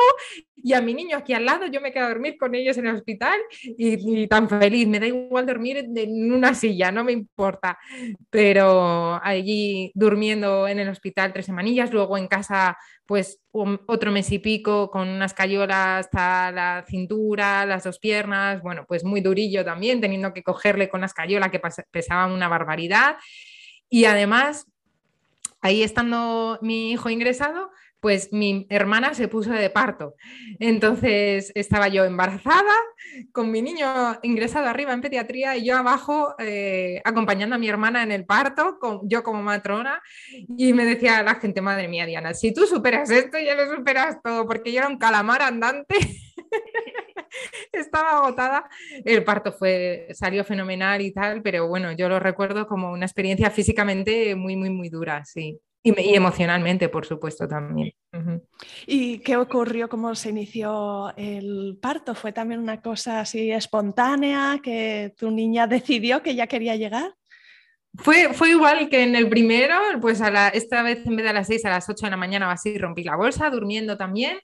[0.63, 2.87] y a mi niño aquí al lado, yo me quedo a dormir con ellos en
[2.87, 7.77] el hospital y, tan feliz, me da igual dormir en una silla, no me importa.
[8.29, 14.39] Pero allí durmiendo en el hospital tres semanillas, luego en casa pues otro mes y
[14.39, 20.01] pico con unas cayolas hasta la cintura, las dos piernas, bueno, pues muy durillo también,
[20.01, 23.15] teniendo que cogerle con las cayolas que pesaban una barbaridad.
[23.89, 24.67] Y además,
[25.61, 30.15] ahí estando mi hijo ingresado, pues mi hermana se puso de parto.
[30.59, 32.73] Entonces estaba yo embarazada,
[33.31, 33.87] con mi niño
[34.21, 38.79] ingresado arriba en pediatría y yo abajo eh, acompañando a mi hermana en el parto,
[39.03, 40.01] yo como matrona,
[40.57, 44.17] y me decía la gente, madre mía, Diana, si tú superas esto, ya lo superas
[44.23, 45.95] todo, porque yo era un calamar andante.
[47.71, 48.69] estaba agotada.
[49.05, 53.49] El parto fue, salió fenomenal y tal, pero bueno, yo lo recuerdo como una experiencia
[53.49, 55.59] físicamente muy, muy, muy dura, sí.
[55.95, 57.93] Y, emocionalmente, por supuesto, también.
[58.85, 59.87] ¿Y qué ocurrió?
[59.87, 62.15] ¿Cómo se inició el parto?
[62.15, 67.13] ¿Fue también una cosa así espontánea que tu niña decidió que ya quería llegar?
[67.95, 71.29] Fue, fue igual que en el primero, pues a la, esta vez en vez de
[71.29, 73.97] a las 6, a las 8 de la mañana o así rompí la bolsa, durmiendo
[73.97, 74.39] también.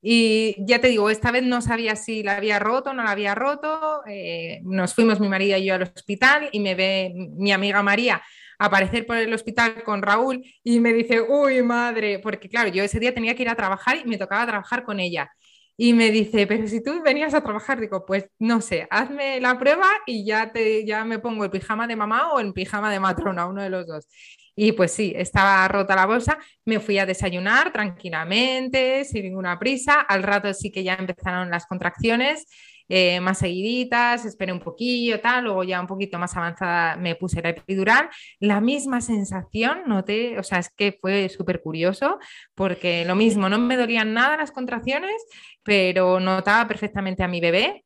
[0.00, 3.12] Y ya te digo, esta vez no sabía si la había roto o no la
[3.12, 4.02] había roto.
[4.06, 8.20] Eh, nos fuimos mi marido y yo al hospital y me ve mi amiga María
[8.64, 13.00] aparecer por el hospital con Raúl y me dice, uy, madre, porque claro, yo ese
[13.00, 15.30] día tenía que ir a trabajar y me tocaba trabajar con ella.
[15.76, 19.58] Y me dice, pero si tú venías a trabajar, digo, pues no sé, hazme la
[19.58, 23.00] prueba y ya, te, ya me pongo el pijama de mamá o el pijama de
[23.00, 24.06] matrona, uno de los dos.
[24.54, 30.00] Y pues sí, estaba rota la bolsa, me fui a desayunar tranquilamente, sin ninguna prisa.
[30.00, 32.46] Al rato sí que ya empezaron las contracciones
[32.88, 37.42] eh, más seguiditas, esperé un poquillo, tal, luego ya un poquito más avanzada me puse
[37.42, 38.08] la epidural.
[38.40, 42.18] La misma sensación noté, o sea, es que fue súper curioso
[42.54, 45.14] porque lo mismo, no me dolían nada las contracciones,
[45.62, 47.84] pero notaba perfectamente a mi bebé.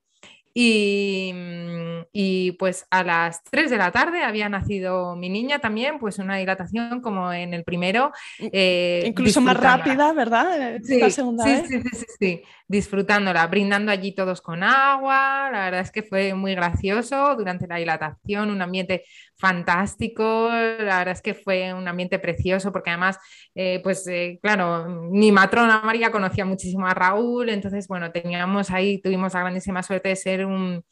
[0.59, 1.35] Y,
[2.15, 6.39] y, pues a las 3 de la tarde había nacido mi niña también, pues una
[6.39, 8.11] dilatación como en el primero.
[8.39, 10.79] Eh, Incluso más rápida, ¿verdad?
[10.83, 15.51] Sí, segunda sí, sí, sí, sí, disfrutándola, brindando allí todos con agua.
[15.53, 19.05] La verdad es que fue muy gracioso durante la dilatación, un ambiente
[19.37, 20.49] fantástico.
[20.51, 23.19] La verdad es que fue un ambiente precioso porque además,
[23.55, 29.01] eh, pues eh, claro, mi matrona María conocía muchísimo a Raúl, entonces, bueno, teníamos ahí,
[29.01, 30.85] tuvimos la grandísima suerte de ser un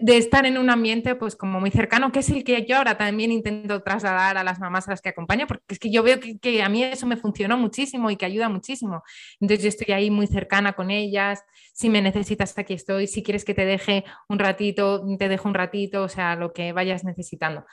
[0.00, 2.96] de estar en un ambiente pues como muy cercano, que es el que yo ahora
[2.96, 6.18] también intento trasladar a las mamás a las que acompaño, porque es que yo veo
[6.20, 9.02] que, a mí eso me funcionó muchísimo y que ayuda muchísimo.
[9.40, 13.44] Entonces yo estoy ahí muy cercana con ellas, si me necesitas aquí estoy, si quieres
[13.44, 17.64] que te deje un ratito, te dejo un ratito, o sea, lo que vayas necesitando.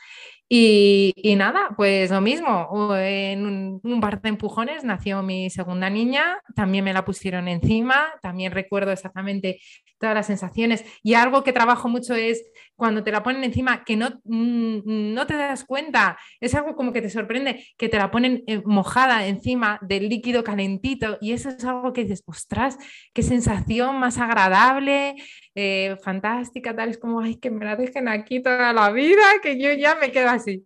[0.50, 6.42] Y, nada, pues lo mismo, en un, un, par de empujones nació mi segunda niña,
[6.56, 9.60] también me la pusieron encima, también recuerdo exactamente
[10.00, 10.86] todas las sensaciones.
[11.04, 12.44] Y algo que trabajo mucho es
[12.78, 16.94] cuando te la ponen encima, que no, mm, no te das cuenta, es algo como
[16.94, 21.50] que te sorprende, que te la ponen eh, mojada encima del líquido calentito y eso
[21.50, 22.78] es algo que dices, ostras,
[23.14, 25.16] qué sensación más agradable,
[25.56, 29.60] eh, fantástica, tal, es como, ay, que me la dejen aquí toda la vida, que
[29.60, 30.66] yo ya me quedo así.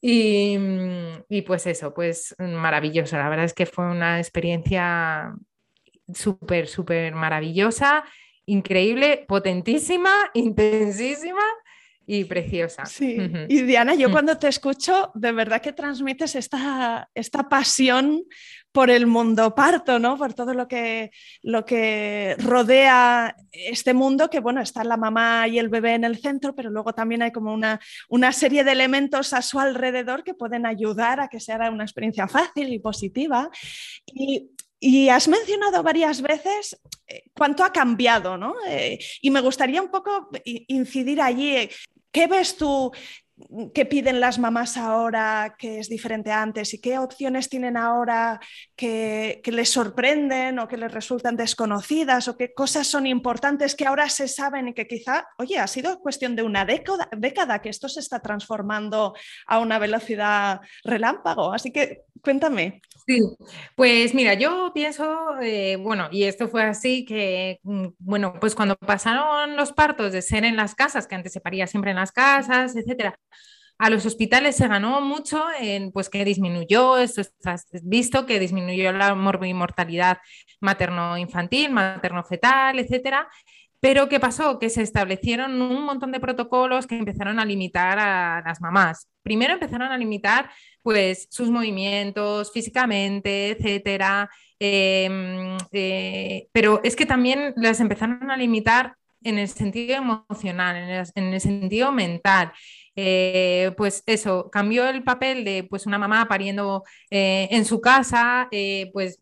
[0.00, 5.32] Y, mm, y pues eso, pues maravilloso, la verdad es que fue una experiencia
[6.12, 8.04] súper, súper maravillosa
[8.46, 11.42] increíble, potentísima, intensísima
[12.06, 12.86] y preciosa.
[12.86, 13.18] Sí,
[13.48, 14.12] y Diana, yo mm.
[14.12, 18.22] cuando te escucho, de verdad que transmites esta, esta pasión
[18.70, 20.18] por el mundo parto, ¿no?
[20.18, 21.10] Por todo lo que,
[21.42, 26.18] lo que rodea este mundo, que bueno, está la mamá y el bebé en el
[26.18, 27.80] centro, pero luego también hay como una,
[28.10, 32.28] una serie de elementos a su alrededor que pueden ayudar a que sea una experiencia
[32.28, 33.50] fácil y positiva.
[34.12, 38.54] Y Y has mencionado varias veces eh, cuánto ha cambiado, ¿no?
[38.68, 41.68] Eh, y me gustaría un poco incidir allí.
[42.12, 42.92] ¿Qué ves tú
[43.74, 48.40] qué piden las mamás ahora que es diferente a antes y qué opciones tienen ahora
[48.74, 54.08] que, les sorprenden o que les resultan desconocidas o qué cosas son importantes que ahora
[54.08, 58.00] se saben y que quizá, oye, ha sido cuestión de una década que esto se
[58.00, 59.14] está transformando
[59.46, 61.52] a una velocidad relámpago.
[61.52, 62.80] Así que cuéntame.
[63.08, 63.20] Sí,
[63.76, 68.74] pues mira, yo pienso, eh, bueno, y esto fue así que, mm, bueno, pues cuando
[68.76, 72.10] pasaron los partos de ser en las casas, que antes se paría siempre en las
[72.10, 73.16] casas, etcétera,
[73.78, 78.90] a los hospitales se ganó mucho en pues que disminuyó, esto has visto que disminuyó
[78.92, 80.18] la mortalidad
[80.60, 83.28] materno-infantil, materno-fetal, etcétera.
[83.80, 84.58] Pero ¿qué pasó?
[84.58, 89.08] Que se establecieron un montón de protocolos que empezaron a limitar a las mamás.
[89.22, 90.50] Primero empezaron a limitar
[90.86, 94.30] pues sus movimientos físicamente, etcétera.
[94.60, 100.76] Em, eh, pero es que también las empezaron a limitar en el sentido emocional,
[101.12, 102.52] en el sentido mental.
[102.94, 108.48] Eh, pues eso, cambió el papel de pues una mamá pariendo eh, en su casa,
[108.92, 109.18] pues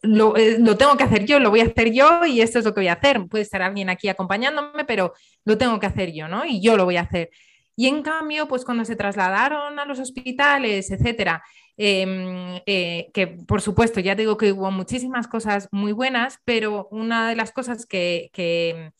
[0.00, 0.32] lo,
[0.76, 2.88] tengo que hacer yo, lo voy a hacer yo y esto es lo que voy
[2.88, 3.26] a hacer.
[3.28, 5.12] Puede estar alguien aquí acompañándome, pero
[5.44, 6.44] lo tengo que hacer yo, ¿no?
[6.44, 7.30] Y yo lo voy a hacer.
[7.76, 11.42] Y en cambio, pues cuando se trasladaron a los hospitales, etcétera,
[11.76, 17.36] em, que por supuesto, ya digo que hubo muchísimas cosas muy buenas, pero una de
[17.36, 18.92] las cosas que, que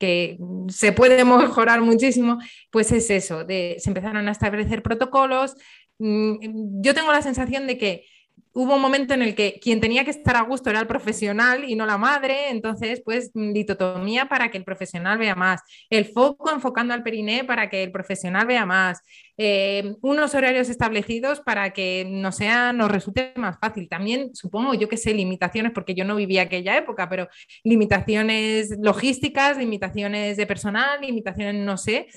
[0.00, 2.38] que se puede mejorar muchísimo,
[2.72, 5.54] pues es eso, de, se empezaron a establecer protocolos.
[5.98, 8.06] Mm, yo tengo la sensación de que
[8.52, 11.64] hubo un momento en el que quien tenía que estar a gusto era el profesional
[11.68, 16.50] y no la madre, entonces pues litotomía para que el profesional vea más, el foco
[16.50, 19.02] enfocando al periné para que el profesional vea más,
[19.42, 23.88] eh, unos horarios establecidos para que no sea, nos resulte más fácil.
[23.88, 27.26] También supongo, yo que sé, limitaciones, porque yo no vivía aquella época, pero
[27.64, 32.08] limitaciones logísticas, limitaciones de personal, limitaciones, no sé,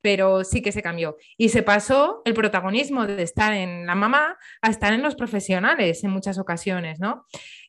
[0.00, 1.16] pero sí que se cambió.
[1.36, 6.02] Y se pasó el protagonismo de estar en la mamá a estar en los profesionales
[6.04, 7.24] en muchas ocasiones, ¿no?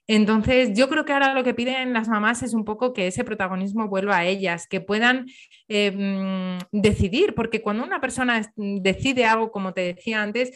[0.08, 3.24] Entonces, yo creo que ahora lo que piden las mamás es un poco que ese
[3.24, 5.26] protagonismo vuelva a ellas, que puedan
[5.70, 10.52] mm, decidir, porque cuando una persona decide algo, como te decía antes,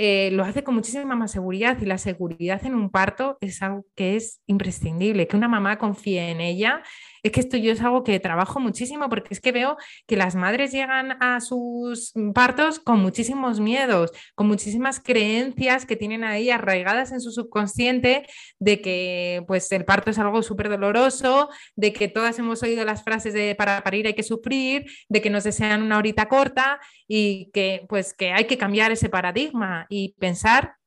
[0.00, 3.84] eh, lo hace con muchísima más seguridad y la seguridad en un parto es algo
[3.96, 6.82] que es imprescindible, que una mamá confíe en ella.
[7.28, 9.76] Es que esto yo es algo que trabajo muchísimo porque es que veo
[10.06, 16.24] que las madres llegan a sus partos con muchísimos miedos, con muchísimas creencias que tienen
[16.24, 18.26] ahí arraigadas en su subconsciente
[18.58, 23.04] de que pues el parto es algo súper doloroso, de que todas hemos oído las
[23.04, 27.50] frases de para parir hay que sufrir, de que nos desean una horita corta y
[27.52, 30.77] que pues que hay que cambiar ese paradigma y pensar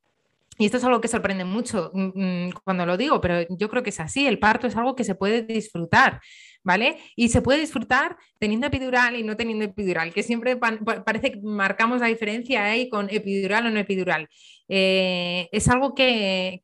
[0.58, 3.84] y esto es algo que sorprende mucho mm, mm, cuando lo digo, pero yo creo
[3.84, 6.22] que es así, el parto es algo que se puede disfrutar,
[6.64, 6.98] ¿vale?
[7.16, 12.02] Y se puede disfrutar teniendo epidural y no teniendo epidural, que siempre parece que marcamos
[12.02, 14.28] la diferencia ahí con epidural o no epidural.
[14.74, 16.62] Eh, es algo que,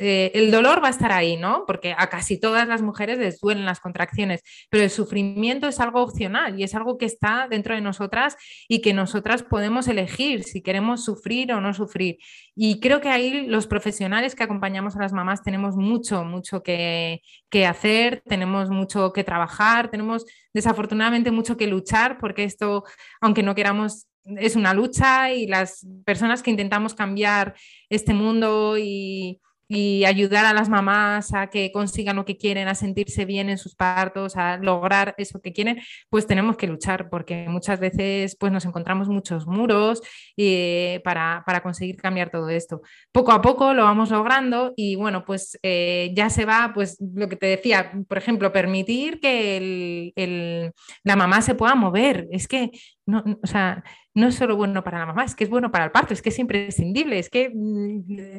[0.00, 1.62] eh, el dolor va a estar ahí, ¿no?
[1.64, 6.02] Porque a casi todas las mujeres les duelen las contracciones, pero el sufrimiento es algo
[6.02, 10.60] opcional y es algo que está dentro de nosotras y que nosotras podemos elegir si
[10.60, 12.18] queremos sufrir o no sufrir.
[12.56, 17.22] Y creo que ahí los profesionales que acompañamos a las mamás tenemos mucho, mucho que,
[17.48, 22.82] que hacer, tenemos mucho que trabajar, tenemos desafortunadamente mucho que luchar porque esto,
[23.20, 27.54] aunque no queramos es una lucha y las personas que intentamos cambiar
[27.88, 29.40] este mundo y,
[29.70, 33.56] y ayudar a las mamás a que consigan lo que quieren, a sentirse bien en
[33.56, 38.50] sus partos, a lograr eso que quieren, pues tenemos que luchar porque muchas veces pues
[38.50, 40.02] nos encontramos muchos muros
[40.36, 42.82] eh, para, conseguir cambiar todo esto.
[43.12, 47.28] Poco a poco lo vamos logrando y bueno, pues eh, ya se va, pues lo
[47.28, 50.72] que te decía, por ejemplo, permitir que
[51.04, 52.26] la mamá se pueda mover.
[52.32, 52.72] Es que
[53.06, 53.84] no, o sea,
[54.20, 56.22] no es solo bueno para la mamá, es que es bueno para el parto, es
[56.22, 58.38] que es imprescindible, es que mm,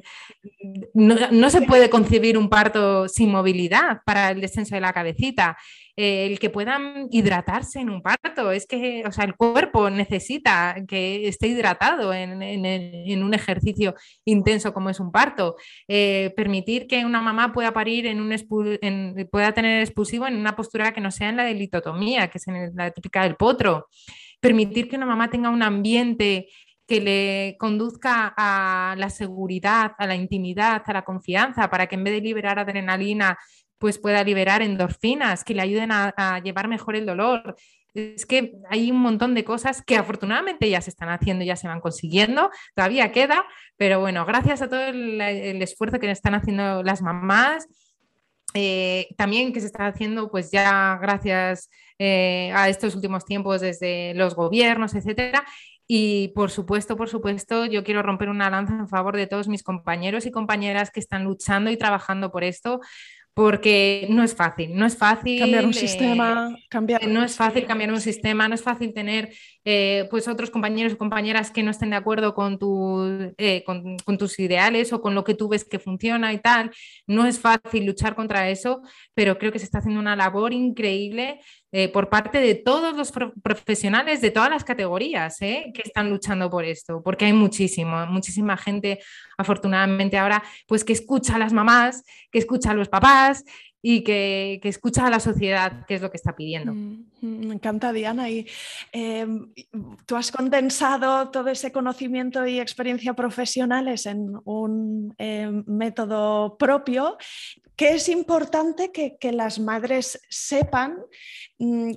[0.93, 5.57] no, se puede concebir un parto sin movilidad para el descenso de la cabecita.
[5.97, 11.27] el que puedan hidratarse en un parto, es que, o sea, el cuerpo necesita que
[11.27, 12.31] esté hidratado en,
[13.23, 15.55] un ejercicio intenso como es un parto.
[15.87, 18.31] Eh, permitir que una mamá pueda parir en un
[19.31, 22.47] pueda tener expulsivo en una postura que no sea en la de litotomía, que es
[22.47, 23.87] en la típica del potro
[24.41, 26.49] permitir que una mamá tenga un ambiente
[26.85, 32.03] que le conduzca a la seguridad, a la intimidad, a la confianza, para que en
[32.03, 33.37] vez de liberar adrenalina,
[33.77, 37.55] pues pueda liberar endorfinas que le ayuden a, llevar mejor el dolor.
[37.93, 41.67] es que hay un montón de cosas que afortunadamente ya se están haciendo, ya se
[41.67, 43.45] van consiguiendo, todavía queda,
[43.77, 45.21] pero bueno, gracias a todo el,
[45.61, 47.67] esfuerzo que están haciendo las mamás,
[48.53, 54.13] eh, también que se está haciendo pues ya gracias eh, a estos últimos tiempos desde
[54.15, 55.45] los gobiernos, etcétera.
[55.87, 59.61] Y por supuesto, por supuesto, yo quiero romper una lanza en favor de todos mis
[59.61, 62.79] compañeros y compañeras que están luchando y trabajando por esto,
[63.33, 67.91] porque no es fácil, no es fácil cambiar un sistema, cambiar no es fácil cambiar
[67.91, 69.29] un sistema, no es fácil tener
[69.63, 72.59] eh, pues otros compañeros y compañeras que no estén de acuerdo con,
[73.37, 76.71] eh, con, con, tus ideales o con lo que tú ves que funciona y tal.
[77.07, 78.81] No es fácil luchar contra eso,
[79.13, 81.39] pero creo que se está haciendo una labor increíble
[81.71, 83.11] eh, por parte de todos los
[83.41, 88.57] profesionales de todas las categorías eh, que están luchando por esto, porque hay muchísimo, muchísima
[88.57, 88.99] gente,
[89.37, 93.45] afortunadamente ahora, pues que escucha a las mamás, que escucha a los papás
[93.81, 96.73] y que, escucha a la sociedad, que es lo que está pidiendo.
[96.73, 98.29] Mm, mm, me encanta, Diana.
[98.29, 98.45] Y
[98.91, 99.51] em,
[100.05, 107.17] tú has condensado todo ese conocimiento y experiencia profesionales en un em, método propio
[107.75, 110.97] que es importante que, las madres sepan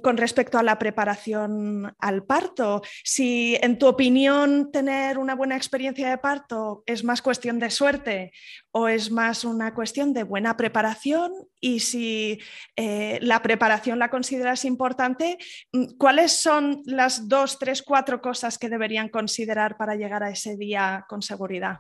[0.03, 2.83] con respecto a la preparación al parto.
[3.03, 8.33] Si en tu opinión tener una buena experiencia de parto es más cuestión de suerte
[8.73, 12.41] o es más una cuestión de buena preparación y si
[12.77, 15.39] eh, la preparación la consideras importante,
[15.73, 20.57] mm, ¿cuáles son las dos, tres, cuatro cosas que deberían considerar para llegar a ese
[20.57, 21.79] día con seguridad?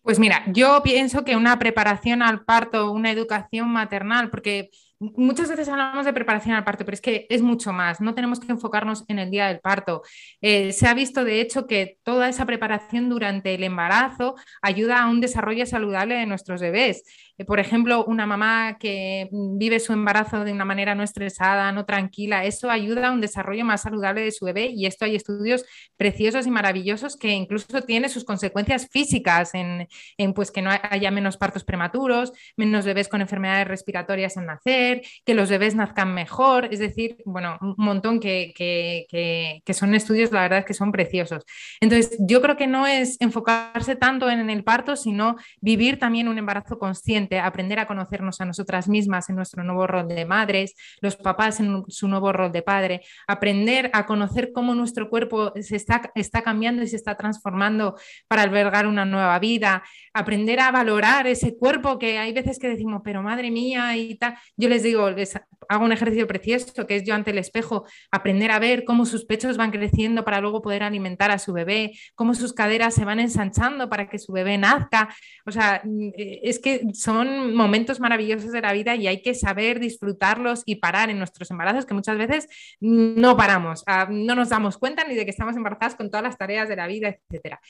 [0.00, 5.68] Pues mira, yo pienso que una preparación al parto, una educación maternal, porque muchas veces
[5.68, 9.04] hablamos de preparación al parto, pero es que es mucho más, no tenemos que enfocarnos
[9.08, 10.02] en el día del parto.
[10.40, 15.08] Eh, se ha visto, de hecho, que toda esa preparación durante el embarazo ayuda a
[15.08, 17.04] un desarrollo saludable de nuestros bebés.
[17.36, 21.84] Eh, por ejemplo, una mamá que vive su embarazo de una manera no estresada, no
[21.84, 25.64] tranquila, eso ayuda a un desarrollo más saludable de su bebé y esto hay estudios
[25.96, 29.88] preciosos y maravillosos que incluso tiene sus consecuencias físicas en,
[30.34, 35.34] pues que no haya menos partos prematuros, menos bebés con enfermedades respiratorias al nacer, que
[35.34, 40.60] los bebés nazcan mejor, es decir, bueno, un montón que, que son estudios, la verdad
[40.60, 41.44] es que son preciosos.
[41.80, 46.38] Entonces, yo creo que no es enfocarse tanto en el parto, sino vivir también un
[46.38, 51.16] embarazo consciente aprender a conocernos a nosotras mismas en nuestro nuevo rol de madres, los
[51.16, 56.10] papás en su nuevo rol de padre, aprender a conocer cómo nuestro cuerpo se está,
[56.14, 57.96] está cambiando y se está transformando
[58.28, 63.02] para albergar una nueva vida, aprender a valorar ese cuerpo que hay veces que decimos,
[63.04, 64.36] pero madre mía y tal.
[64.56, 68.50] Yo les digo, les hago un ejercicio precioso que es yo ante el espejo, aprender
[68.50, 72.34] a ver cómo sus pechos van creciendo para luego poder alimentar a su bebé, cómo
[72.34, 75.14] sus caderas se van ensanchando para que su bebé nazca.
[75.46, 79.34] O sea, mm, eh, es que son momentos maravillosos de la vida y hay que
[79.34, 82.48] saber disfrutarlos y parar en nuestros embarazos, que muchas veces
[82.80, 86.38] no paramos, ah, no nos damos cuenta ni de que estamos embarazadas con todas las
[86.38, 87.60] tareas de la vida, etcétera.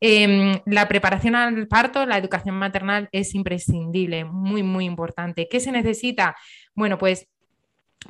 [0.00, 5.48] Em, la preparación al parto, la educación maternal es imprescindible, muy, muy importante.
[5.48, 6.36] ¿Qué se necesita?
[6.74, 7.28] Bueno, pues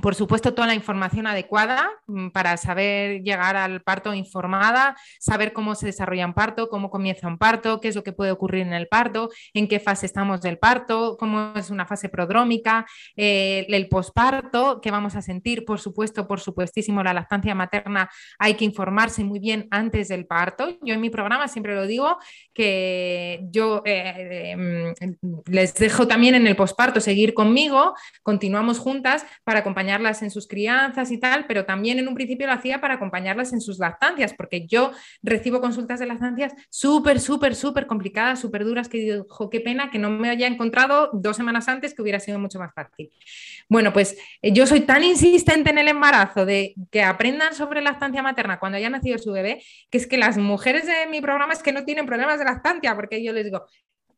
[0.01, 5.75] por supuesto, toda la información adecuada mm, para saber llegar al parto informada, saber cómo
[5.75, 8.73] se desarrolla un parto, cómo comienza un parto, qué es lo que puede ocurrir en
[8.73, 13.89] el parto, en qué fase estamos del parto, cómo es una fase prodrómica, eh, el
[13.89, 15.65] posparto, qué vamos a sentir.
[15.65, 20.79] Por supuesto, por supuestísimo, la lactancia materna hay que informarse muy bien antes del parto.
[20.83, 22.19] Yo en mi programa siempre lo digo
[22.53, 24.95] que yo eh, em,
[25.47, 30.49] les dejo también en el posparto seguir conmigo, continuamos juntas para acompañar acompañarlas en sus
[30.49, 34.33] crianzas y tal, pero también en un principio lo hacía para acompañarlas en sus lactancias,
[34.33, 39.61] porque yo recibo consultas de lactancias súper, súper, súper complicadas, súper duras, que digo, qué
[39.61, 43.13] pena que no me haya encontrado dos semanas antes, que hubiera sido mucho más fácil.
[43.69, 48.23] Bueno, pues eh, yo soy tan insistente en el embarazo de que aprendan sobre lactancia
[48.23, 51.63] materna cuando haya nacido su bebé, que es que las mujeres de mi programa es
[51.63, 53.67] que no tienen problemas de lactancia, porque yo les digo,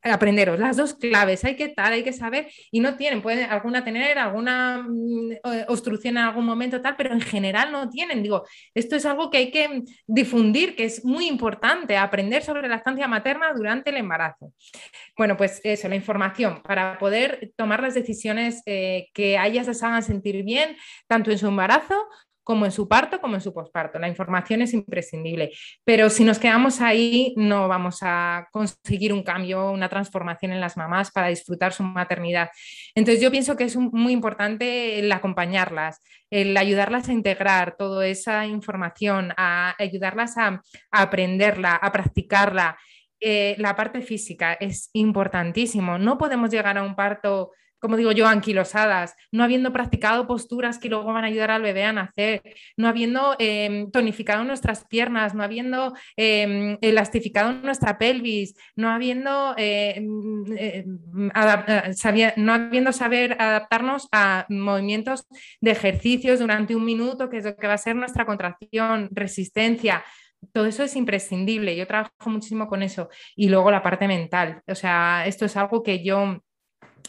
[0.02, 3.84] aprenderos las dos claves, hay que tal, hay que saber, y no tienen, pueden alguna
[3.84, 5.32] tener alguna mm,
[5.68, 8.22] obstrucción en algún momento tal, pero en general no tienen.
[8.22, 8.44] Digo,
[8.74, 13.08] esto es algo que hay que difundir, que es muy importante, aprender sobre la estancia
[13.08, 14.52] materna durante el embarazo.
[15.16, 19.82] Bueno, pues eso, la información para poder tomar las decisiones eh, que a ellas les
[19.82, 20.76] hagan sentir bien,
[21.06, 22.08] tanto en su embarazo
[22.48, 23.98] como en su parto como en su posparto.
[23.98, 25.52] La información es imprescindible,
[25.84, 30.74] pero si nos quedamos ahí no vamos a conseguir un cambio, una transformación en las
[30.78, 32.48] mamás para disfrutar su maternidad.
[32.94, 38.46] Entonces yo pienso que es muy importante el acompañarlas, el ayudarlas a integrar toda esa
[38.46, 42.78] información, a ayudarlas a, aprenderla, a practicarla.
[43.20, 45.98] Eh, la parte física es importantísimo.
[45.98, 47.50] No podemos llegar a un parto
[47.80, 51.84] como digo yo, anquilosadas, no habiendo practicado posturas que luego van a ayudar al bebé
[51.84, 52.42] a nacer,
[52.76, 60.44] no habiendo em, tonificado nuestras piernas, no habiendo em, elastificado nuestra pelvis, no habiendo, em,
[60.56, 60.84] eh,
[62.36, 65.26] no habiendo saber adaptarnos a movimientos
[65.60, 70.04] de ejercicios durante un minuto, que es lo que va a ser nuestra contracción, resistencia
[70.52, 71.76] todo eso es imprescindible.
[71.76, 73.08] Yo trabajo muchísimo con eso.
[73.36, 74.62] Y luego la parte mental.
[74.66, 76.40] O sea, esto es algo que yo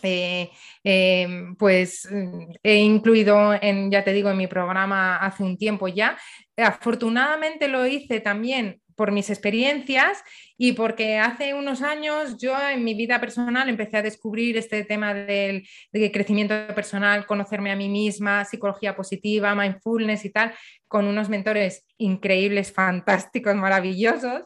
[0.01, 0.49] eh,
[0.83, 1.27] eh,
[1.57, 2.07] pues
[2.63, 6.17] he incluido en, ya te digo, en mi programa hace un tiempo ya.
[6.57, 10.23] Afortunadamente lo hice también por mis experiencias
[10.61, 15.13] y porque hace unos años yo en mi vida personal empecé a descubrir este tema
[15.13, 15.65] del,
[16.11, 20.53] crecimiento personal, conocerme a mí misma, psicología positiva, mindfulness y tal,
[20.89, 24.43] con unos mentores increíbles, fantásticos, maravillosos,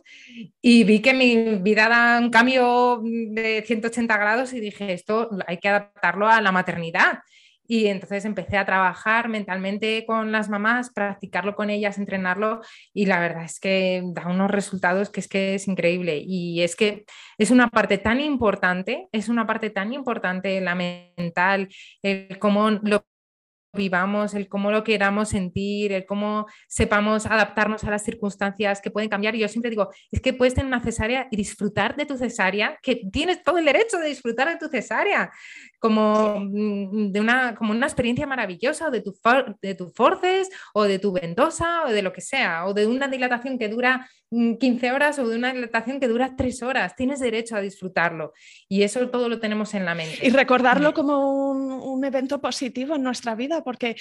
[0.61, 5.57] y vi que mi vida da un cambio de 180 grados y dije, esto hay
[5.57, 7.22] que adaptarlo a la maternidad.
[7.66, 12.61] Y entonces empecé a trabajar mentalmente con las mamás, practicarlo con ellas, entrenarlo
[12.93, 16.22] y la verdad es que da unos resultados que es que es increíble.
[16.26, 17.05] Y es que
[17.38, 21.70] es una parte tan importante, es una parte tan importante la mental,
[22.01, 23.05] el cómo lo
[23.74, 29.10] vivamos, el cómo lo queramos sentir, el cómo sepamos adaptarnos a las circunstancias que pueden
[29.10, 29.36] cambiar.
[29.36, 32.78] Y yo siempre digo, es que puedes tener una cesárea y disfrutar de tu cesárea,
[32.82, 35.32] que tienes todo el derecho de disfrutar de tu cesárea,
[35.80, 39.16] como, mm, de una, como una experiencia maravillosa, o de tu,
[39.62, 43.08] de tu forces, o de tu ventosa, o de lo que sea, o de una
[43.08, 46.96] dilatación que dura 15 mm, horas o de una dilatación que dura 3 horas.
[46.96, 48.34] Tienes derecho a disfrutarlo.
[48.68, 50.26] Y eso todo lo tenemos en la mente.
[50.26, 53.95] Y recordarlo como un evento positivo en nuestra vida porque,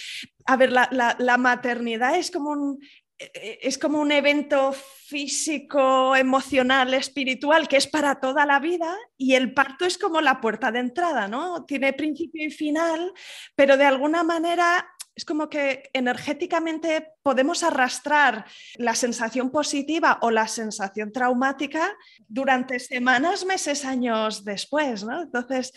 [0.47, 2.79] a ver, la, maternidad es como un,
[3.19, 9.35] e, es como un evento físico, emocional, espiritual que es para toda la vida y
[9.35, 11.65] el parto es como la puerta de entrada, ¿no?
[11.65, 13.13] Tiene principio y final,
[13.55, 18.47] pero de alguna manera es como que energéticamente podemos arrastrar
[18.77, 21.95] la sensación positiva o la sensación traumática
[22.27, 25.23] durante semanas, meses, años después, ¿no?
[25.23, 25.73] Entonces...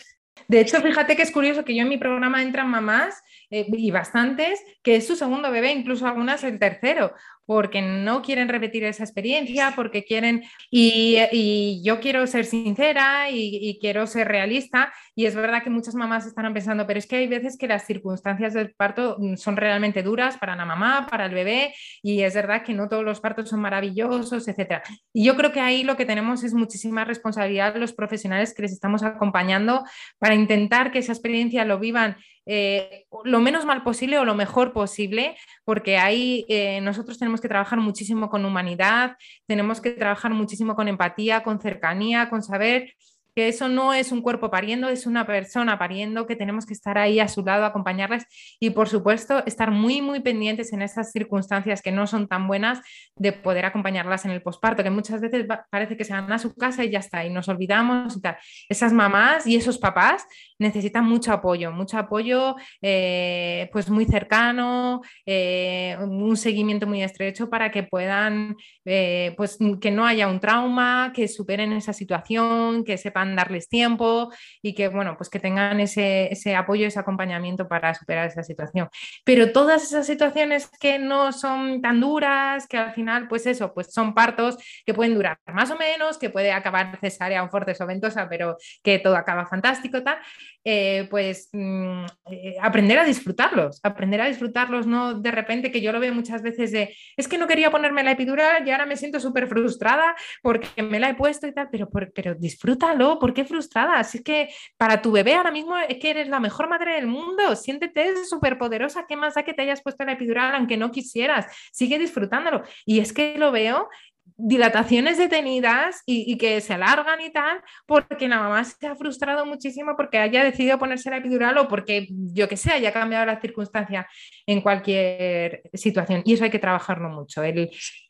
[0.48, 3.90] De hecho, fíjate que es curioso que yo en mi programa entran mamás eh, y
[3.90, 7.12] bastantes, que es su segundo bebé, incluso algunas el tercero
[7.46, 14.06] porque no quieren repetir esa experiencia, porque quieren, y, yo quiero ser sincera y, quiero
[14.06, 17.56] ser realista, y es verdad que muchas mamás están pensando, pero es que hay veces
[17.56, 21.74] que las circunstancias del parto mm, son realmente duras para la mamá, para el bebé,
[22.02, 24.82] y es verdad que no todos los partos son maravillosos, etc.
[25.12, 28.72] Y yo creo que ahí lo que tenemos es muchísima responsabilidad los profesionales que les
[28.72, 29.84] estamos acompañando
[30.18, 32.16] para intentar que esa experiencia lo vivan
[32.46, 37.48] eh, lo menos mal posible o lo mejor posible, porque ahí eh, nosotros tenemos que
[37.48, 39.16] trabajar muchísimo con humanidad,
[39.46, 42.94] tenemos que trabajar muchísimo con empatía, con cercanía, con saber
[43.36, 46.96] que eso no es un cuerpo pariendo, es una persona pariendo, que tenemos que estar
[46.96, 48.24] ahí a su lado, acompañarles
[48.58, 52.80] y por supuesto estar muy, muy pendientes en esas circunstancias que no son tan buenas
[53.14, 56.54] de poder acompañarlas en el posparto, que muchas veces parece que se van a su
[56.54, 58.38] casa y ya está, y nos olvidamos y tal.
[58.70, 60.26] Esas mamás y esos papás
[60.58, 67.70] necesitan mucho apoyo, mucho apoyo eh, pues muy cercano, eh, un seguimiento muy estrecho para
[67.70, 73.36] que puedan, eh, pues que no haya un trauma, que superen esa situación, que sepan
[73.36, 74.30] darles tiempo
[74.62, 78.88] y que, bueno, pues que tengan ese, ese apoyo, ese acompañamiento para superar esa situación.
[79.24, 83.92] Pero todas esas situaciones que no son tan duras, que al final, pues eso, pues
[83.92, 87.86] son partos que pueden durar más o menos, que puede acabar cesárea o fortes o
[87.86, 90.18] ventosa, pero que todo acaba fantástico, tal,
[90.64, 95.92] eh, pues mm, eh, aprender a disfrutarlos, aprender a disfrutarlos, no de repente que yo
[95.92, 98.96] lo veo muchas veces de, es que no quería ponerme la epidural y ahora me
[98.96, 103.44] siento súper frustrada porque me la he puesto y tal, pero, pero disfrútalo, ¿por qué
[103.44, 103.98] frustrada?
[103.98, 107.54] Así que para tu bebé ahora mismo es que eres la mejor madre del mundo,
[107.54, 111.46] siéntete súper poderosa, ¿qué más da que te hayas puesto la epidural aunque no quisieras?
[111.72, 112.62] Sigue disfrutándolo.
[112.84, 113.88] Y es que lo veo
[114.36, 119.94] dilataciones detenidas y, que se alargan y tal, porque la mamá se ha frustrado muchísimo
[119.96, 124.06] porque haya decidido ponerse la epidural o porque, yo que sé, haya cambiado la circunstancia
[124.46, 126.22] en cualquier situación.
[126.24, 127.42] Y eso hay que trabajarlo mucho,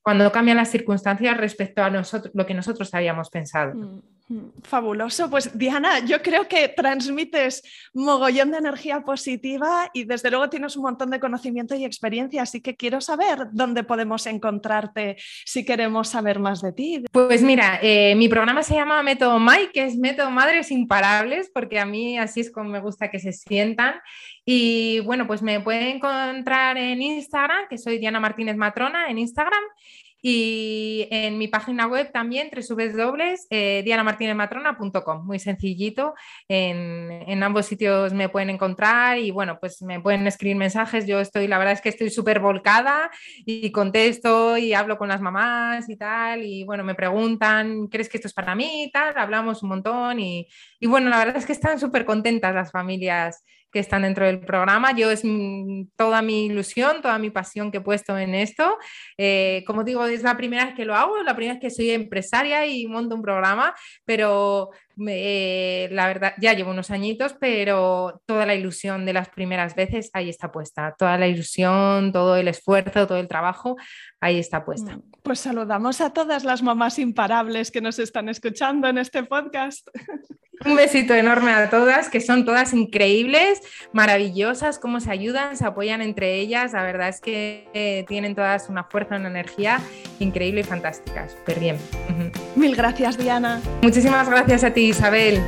[0.06, 3.74] cuando cambian las circunstancias respecto a nosotros, lo que nosotros habíamos pensado.
[3.74, 4.02] Mm.
[4.62, 5.28] Fabuloso.
[5.28, 10.82] Pues Diana, yo creo que transmites mogollón de energía positiva y desde luego tienes un
[10.82, 16.38] montón de conocimiento y experiencia, así que quiero saber dónde podemos encontrarte si queremos saber
[16.38, 17.04] más de ti.
[17.10, 21.80] Pues mira, eh, mi programa se llama Método Mike, que es Método Madres Imparables, porque
[21.80, 23.94] a mí así es como me gusta que se sientan.
[24.48, 29.64] Y bueno, pues me pueden encontrar en Instagram, que soy Diana Martínez Matrona en Instagram
[30.22, 36.14] y en mi página web también, www.dianamartinezmatrona.com, muy sencillito,
[36.48, 41.20] en, en, ambos sitios me pueden encontrar y bueno, pues me pueden escribir mensajes, yo
[41.20, 43.10] estoy, la verdad es que estoy súper volcada
[43.44, 48.18] y contesto y hablo con las mamás y tal, y bueno, me preguntan, ¿crees que
[48.18, 48.84] esto es para mí?
[48.84, 50.48] y tal, hablamos un montón y,
[50.80, 53.44] y bueno, la verdad es que están súper contentas las familias
[53.76, 54.96] que están dentro del programa.
[54.96, 55.20] Yo es
[55.96, 58.78] toda mi ilusión, toda mi pasión que he puesto en esto.
[59.18, 61.90] Eh, como digo, es la primera vez que lo hago, la primera vez que soy
[61.90, 63.74] empresaria y monto un programa,
[64.06, 64.70] pero
[65.06, 70.10] eh, la verdad, ya llevo unos añitos, pero toda la ilusión de las primeras veces
[70.12, 70.94] ahí está puesta.
[70.98, 73.76] Toda la ilusión, todo el esfuerzo, todo el trabajo,
[74.20, 74.98] ahí está puesta.
[75.22, 79.88] Pues saludamos a todas las mamás imparables que nos están escuchando en este podcast.
[80.64, 83.60] Un besito enorme a todas, que son todas increíbles,
[83.92, 86.72] maravillosas, cómo se ayudan, se apoyan entre ellas.
[86.72, 89.80] La verdad es que eh, tienen todas una fuerza, una energía
[90.18, 91.28] increíble y fantástica.
[91.28, 91.76] Súper bien.
[92.54, 93.60] Mil gracias, Diana.
[93.82, 95.42] Muchísimas gracias a ti, Isabel.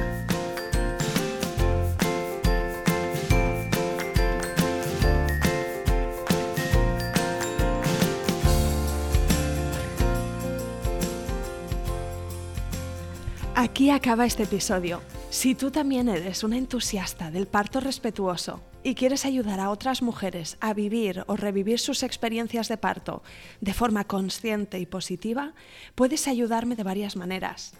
[13.54, 15.00] Aquí acaba este episodio.
[15.30, 20.56] Si tú también eres una entusiasta del parto respetuoso y quieres ayudar a otras mujeres
[20.60, 23.22] a vivir o revivir sus experiencias de parto
[23.60, 25.54] de forma consciente y positiva,
[25.94, 27.74] puedes ayudarme de varias maneras.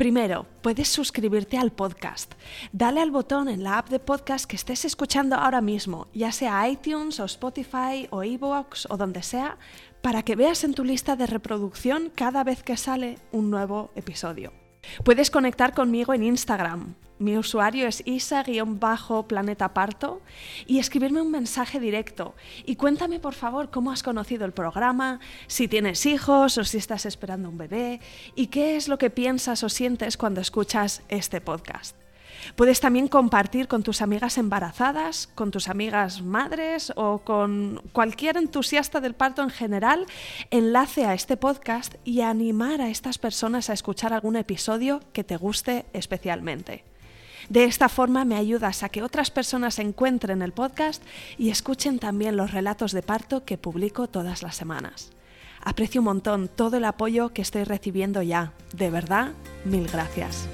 [0.00, 2.32] Primero, puedes suscribirte al podcast.
[2.72, 6.66] Dale al botón en la app de podcast que estés escuchando ahora mismo, ya sea
[6.70, 9.58] iTunes o Spotify o iVoox o donde sea,
[10.00, 14.59] para que veas en tu lista de reproducción cada vez que sale un nuevo episodio.
[15.04, 16.94] Puedes conectar conmigo en Instagram.
[17.18, 20.22] Mi usuario es isa-planetaparto
[20.66, 22.34] y escribirme un mensaje directo.
[22.64, 27.04] Y cuéntame por favor cómo has conocido el programa, si tienes hijos o si estás
[27.04, 28.00] esperando un bebé
[28.34, 31.99] y qué es lo que piensas o sientes cuando escuchas este podcast.
[32.56, 39.00] Puedes también compartir con tus amigas embarazadas, con tus amigas madres o con cualquier entusiasta
[39.00, 40.06] del parto en general,
[40.50, 45.36] enlace a este podcast y animar a estas personas a escuchar algún episodio que te
[45.36, 46.84] guste especialmente.
[47.48, 51.02] De esta forma me ayudas a que otras personas encuentren el podcast
[51.38, 55.10] y escuchen también los relatos de parto que publico todas las semanas.
[55.62, 58.52] Aprecio un montón todo el apoyo que estoy recibiendo ya.
[58.72, 59.32] De verdad,
[59.64, 60.48] mil gracias.